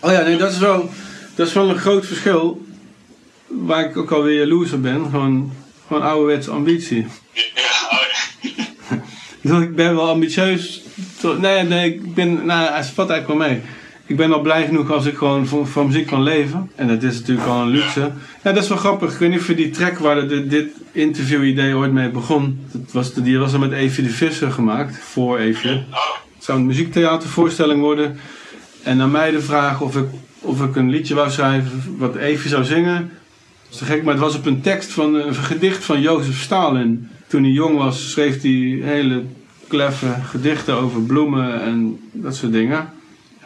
Oh 0.00 0.12
ja, 0.12 0.20
nee, 0.20 0.36
dat 0.36 0.52
is 0.52 0.58
wel, 0.58 0.90
dat 1.34 1.46
is 1.46 1.52
wel 1.52 1.68
een 1.68 1.78
groot 1.78 2.06
verschil. 2.06 2.66
Waar 3.46 3.84
ik 3.84 3.96
ook 3.96 4.12
alweer 4.12 4.38
jaloers 4.38 4.72
op 4.72 4.82
ben. 4.82 5.04
Gewoon, 5.10 5.56
gewoon 5.86 6.02
ouderwetse 6.02 6.50
ambitie. 6.50 7.06
Ja, 7.32 7.42
oh 7.90 7.98
ja. 9.42 9.60
Ik 9.66 9.76
ben 9.76 9.96
wel 9.96 10.08
ambitieus. 10.08 10.85
Nee, 11.40 11.62
nee, 11.62 11.94
ik 11.94 12.14
ben, 12.14 12.46
nou, 12.46 12.74
het 12.74 12.86
valt 12.86 13.10
eigenlijk 13.10 13.40
wel 13.40 13.48
mee. 13.48 13.60
Ik 14.06 14.16
ben 14.16 14.32
al 14.32 14.40
blij 14.40 14.66
genoeg 14.66 14.90
als 14.90 15.06
ik 15.06 15.16
gewoon 15.16 15.46
van, 15.66 15.86
muziek 15.86 16.06
kan 16.06 16.22
leven. 16.22 16.70
En 16.74 16.88
dat 16.88 17.02
is 17.02 17.18
natuurlijk 17.18 17.48
al 17.48 17.60
een 17.60 17.68
luxe. 17.68 18.00
Ja, 18.42 18.52
dat 18.52 18.62
is 18.62 18.68
wel 18.68 18.78
grappig. 18.78 19.12
Ik 19.12 19.18
weet 19.18 19.30
niet 19.30 19.38
of 19.38 19.46
je 19.46 19.54
die 19.54 19.70
track 19.70 19.98
waar 19.98 20.28
de, 20.28 20.46
dit 20.46 20.68
interview-idee 20.92 21.76
ooit 21.76 21.92
mee 21.92 22.10
begon. 22.10 22.60
Dat 22.72 22.92
was, 22.92 23.14
die 23.14 23.38
was 23.38 23.52
er 23.52 23.58
met 23.58 23.72
Evie 23.72 24.04
de 24.04 24.10
Visser 24.10 24.50
gemaakt. 24.50 24.98
Voor 24.98 25.38
Evie. 25.38 25.70
Het 25.70 26.44
zou 26.44 26.58
een 26.58 26.66
muziektheatervoorstelling 26.66 27.80
worden. 27.80 28.18
En 28.82 29.00
aan 29.00 29.10
mij 29.10 29.30
de 29.30 29.40
vraag 29.40 29.80
of 29.80 29.96
ik, 29.96 30.06
of 30.40 30.62
ik 30.62 30.76
een 30.76 30.90
liedje 30.90 31.14
wou 31.14 31.30
schrijven 31.30 31.96
wat 31.98 32.16
even 32.16 32.50
zou 32.50 32.64
zingen. 32.64 33.10
Dat 33.62 33.72
is 33.72 33.76
te 33.76 33.84
gek, 33.84 34.02
maar 34.02 34.14
het 34.14 34.22
was 34.22 34.36
op 34.36 34.46
een 34.46 34.60
tekst 34.60 34.90
van 34.92 35.14
een 35.14 35.34
gedicht 35.34 35.84
van 35.84 36.00
Jozef 36.00 36.42
Stalin. 36.42 37.08
Toen 37.26 37.42
hij 37.42 37.52
jong 37.52 37.78
was, 37.78 38.10
schreef 38.10 38.42
hij 38.42 38.78
hele 38.82 39.22
kleffe 39.68 40.14
gedichten 40.24 40.74
over 40.74 41.02
bloemen 41.02 41.62
en 41.62 42.00
dat 42.12 42.36
soort 42.36 42.52
dingen. 42.52 42.88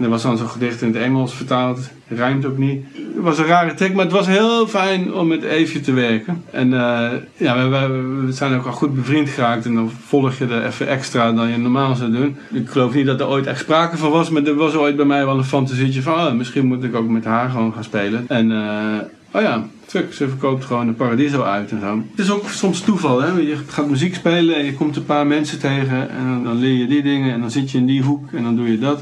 En 0.00 0.06
er 0.06 0.11
was 0.11 0.22
dan 0.22 0.38
zo'n 0.38 0.48
gedicht 0.48 0.83
in 0.83 0.88
het 0.88 1.02
Engels 1.02 1.35
vertaald. 1.35 1.90
Rijmt 2.09 2.44
ook 2.44 2.59
niet. 2.59 2.85
Het 2.94 3.22
was 3.22 3.38
een 3.38 3.46
rare 3.46 3.74
tekst, 3.74 3.94
maar 3.94 4.04
het 4.04 4.14
was 4.14 4.26
heel 4.26 4.66
fijn 4.66 5.14
om 5.14 5.28
met 5.28 5.42
Eefje 5.42 5.80
te 5.80 5.92
werken. 5.92 6.44
En 6.50 6.72
uh, 6.72 7.11
ja, 7.37 7.68
we, 7.68 7.87
we, 8.26 8.33
zijn 8.33 8.54
ook 8.54 8.66
al 8.66 8.72
goed 8.72 8.94
bevriend 8.94 9.28
geraakt. 9.28 9.64
En 9.64 9.74
dan 9.74 9.90
volg 9.90 10.38
je 10.38 10.46
er 10.46 10.66
even 10.66 10.88
extra 10.88 11.33
dan 11.33 11.48
je 11.48 11.56
normaal 11.56 11.94
zou 11.94 12.11
doen. 12.11 12.37
Ik 12.52 12.68
geloof 12.68 12.94
niet 12.94 13.06
dat 13.06 13.20
er 13.20 13.26
ooit 13.26 13.46
echt 13.46 13.61
sprake 13.61 13.96
van 13.96 14.11
was. 14.11 14.30
Maar 14.30 14.42
er 14.44 14.54
was 14.54 14.74
ooit 14.74 14.96
bij 14.96 15.04
mij 15.04 15.26
wel 15.26 15.38
een 15.38 15.44
fantasietje 15.44 16.02
van... 16.02 16.14
Oh, 16.14 16.33
misschien 16.33 16.66
moet 16.66 16.85
ik 16.85 16.94
ook 16.94 17.09
met 17.09 17.24
haar 17.24 17.50
gewoon 17.50 17.72
gaan 17.72 17.85
spelen. 17.85 18.24
En... 18.28 18.50
Uh, 18.50 18.96
Oh 19.33 19.40
ja, 19.40 19.69
fuck, 19.87 20.12
ze 20.12 20.29
verkoopt 20.29 20.64
gewoon 20.64 20.88
een 20.88 20.95
Paradiso 20.95 21.43
uit 21.43 21.71
en 21.71 21.81
zo. 21.81 22.03
Het 22.11 22.21
is 22.21 22.31
ook 22.31 22.49
soms 22.49 22.81
toeval, 22.81 23.23
hè. 23.23 23.33
Je 23.33 23.57
gaat 23.66 23.88
muziek 23.88 24.14
spelen 24.14 24.57
en 24.57 24.64
je 24.64 24.75
komt 24.75 24.97
een 24.97 25.05
paar 25.05 25.27
mensen 25.27 25.59
tegen 25.59 26.11
en 26.11 26.43
dan, 26.45 26.59
leer 26.59 26.73
je 26.73 26.87
die 26.87 27.03
dingen 27.03 27.33
en 27.33 27.40
dan 27.40 27.51
zit 27.51 27.71
je 27.71 27.79
in 27.79 27.87
die 27.87 28.03
hoek 28.03 28.33
en 28.33 28.43
dan 28.43 28.57
doe 28.57 28.71
je 28.71 28.79
dat. 28.79 29.01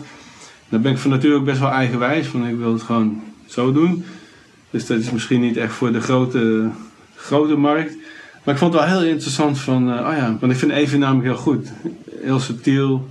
Dan 0.68 0.82
ben 0.82 0.92
ik 0.92 0.98
van 0.98 1.10
nature 1.10 1.34
ook 1.34 1.44
best 1.44 1.60
wel 1.60 1.70
eigenwijs, 1.70 2.26
van 2.26 2.46
ik 2.46 2.56
wil 2.56 2.72
het 2.72 2.82
gewoon 2.82 3.22
zo 3.46 3.72
doen. 3.72 4.04
Dus 4.70 4.86
dat 4.86 4.98
is 4.98 5.10
misschien 5.10 5.40
niet 5.40 5.56
echt 5.56 5.72
voor 5.72 5.92
de 5.92 6.00
grote, 6.00 6.68
grote 7.14 7.56
markt. 7.56 7.96
Maar 8.44 8.54
ik 8.54 8.60
vond 8.60 8.72
het 8.74 8.82
wel 8.82 8.90
heel 8.90 9.08
interessant 9.08 9.58
van, 9.58 9.88
uh, 9.88 9.94
oh 9.94 10.16
ja, 10.16 10.36
want 10.40 10.52
ik 10.52 10.58
vind 10.58 10.72
Even 10.72 10.98
namelijk 10.98 11.26
heel 11.26 11.36
goed. 11.36 11.72
Heel 12.22 12.40
subtiel, 12.40 13.08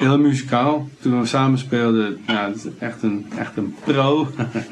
heel 0.00 0.18
muzikaal. 0.18 0.88
Toen 1.00 1.20
we 1.20 1.26
samen 1.26 1.58
speelden, 1.58 2.18
ja, 2.26 2.46
het 2.48 2.56
is 2.56 2.64
echt 2.78 3.02
een, 3.02 3.26
echt 3.38 3.56
een 3.56 3.74
pro. 3.84 4.28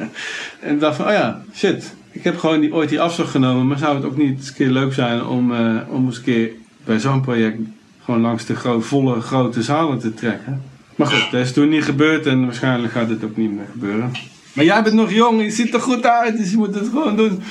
en 0.61 0.79
dacht 0.79 0.97
van, 0.97 1.07
oh 1.07 1.13
ja, 1.13 1.43
shit. 1.55 1.95
Ik 2.11 2.25
heb 2.25 2.39
gewoon 2.39 2.61
die, 2.61 2.75
ooit 2.75 2.89
die 2.89 3.01
afslag 3.01 3.31
genomen, 3.31 3.67
maar 3.67 3.79
zou 3.79 3.97
het 3.97 4.05
ook 4.05 4.17
niet 4.17 4.37
eens 4.37 4.49
een 4.49 4.55
keer 4.55 4.71
leuk 4.71 4.93
zijn 4.93 5.25
om, 5.25 5.53
uh, 5.53 5.77
om 5.89 6.07
eens 6.07 6.17
een 6.17 6.23
keer 6.23 6.51
bij 6.85 6.99
zo'n 6.99 7.21
project 7.21 7.59
gewoon 8.05 8.21
langs 8.21 8.45
de 8.45 8.57
gro 8.57 8.81
volle 8.81 9.21
grote 9.21 9.63
zalen 9.63 9.99
te 9.99 10.15
trekken. 10.15 10.63
Maar 10.97 11.07
goed, 11.07 11.31
dat 11.31 11.41
is 11.41 11.53
toen 11.53 11.69
niet 11.69 11.85
gebeurd 11.85 12.27
en 12.27 12.45
waarschijnlijk 12.45 12.93
gaat 12.93 13.09
het 13.09 13.25
ook 13.25 13.37
niet 13.37 13.53
meer 13.53 13.69
gebeuren. 13.73 14.13
Maar 14.53 14.65
jij 14.65 14.83
bent 14.83 14.95
nog 14.95 15.13
jong, 15.13 15.43
je 15.43 15.51
ziet 15.51 15.75
er 15.75 15.81
goed 15.81 16.07
uit, 16.07 16.37
dus 16.37 16.51
je 16.51 16.57
moet 16.57 16.75
het 16.75 16.89
gewoon 16.89 17.17
doen. 17.17 17.43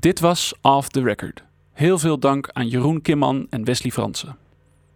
Dit 0.02 0.20
was 0.20 0.54
Off 0.60 0.88
the 0.88 1.02
Record. 1.02 1.42
Heel 1.72 1.98
veel 1.98 2.18
dank 2.18 2.48
aan 2.52 2.68
Jeroen 2.68 3.02
Kimman 3.02 3.46
en 3.50 3.64
Wesley 3.64 3.90
Fransen. 3.92 4.36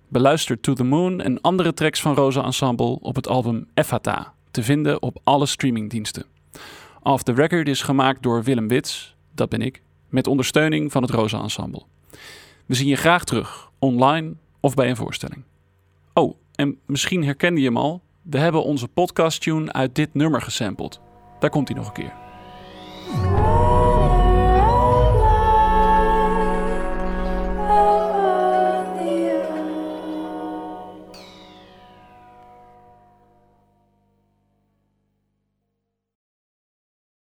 Beluister 0.09 0.61
To 0.61 0.73
The 0.73 0.85
Moon 0.85 1.21
en 1.21 1.41
andere 1.41 1.75
tracks 1.75 2.01
van 2.01 2.15
Rosa 2.15 2.45
Ensemble 2.45 2.99
op 3.01 3.15
het 3.15 3.29
album 3.29 3.69
Effata, 3.75 4.33
te 4.51 4.63
vinden 4.63 5.03
op 5.03 5.19
alle 5.25 5.47
streamingdiensten. 5.47 6.25
Off 7.03 7.23
the 7.23 7.33
Record 7.33 7.69
is 7.69 7.83
gemaakt 7.83 8.23
door 8.23 8.43
Willem 8.43 8.69
Wits, 8.69 9.17
dat 9.35 9.49
ben 9.49 9.63
ik, 9.63 9.83
met 10.09 10.27
ondersteuning 10.27 10.93
van 10.93 11.03
het 11.03 11.11
Rosa 11.11 11.41
Ensemble. 11.41 11.83
We 12.67 12.75
zien 12.75 12.89
je 12.89 12.97
graag 12.97 13.25
terug, 13.25 13.71
online 13.79 14.35
of 14.61 14.75
bij 14.75 14.89
een 14.89 14.97
voorstelling. 14.97 15.43
Oh, 16.13 16.35
en 16.55 16.79
misschien 16.87 17.25
herkende 17.25 17.61
je 17.61 17.67
hem 17.67 17.77
al, 17.77 18.03
we 18.23 18.39
hebben 18.39 18.65
onze 18.65 18.89
podcast 18.89 19.41
tune 19.41 19.73
uit 19.73 19.95
dit 19.95 20.15
nummer 20.15 20.43
gesampled. 20.43 21.01
Daar 21.39 21.51
komt 21.51 21.69
hij 21.69 21.77
nog 21.77 21.87
een 21.87 21.93
keer. 21.93 22.26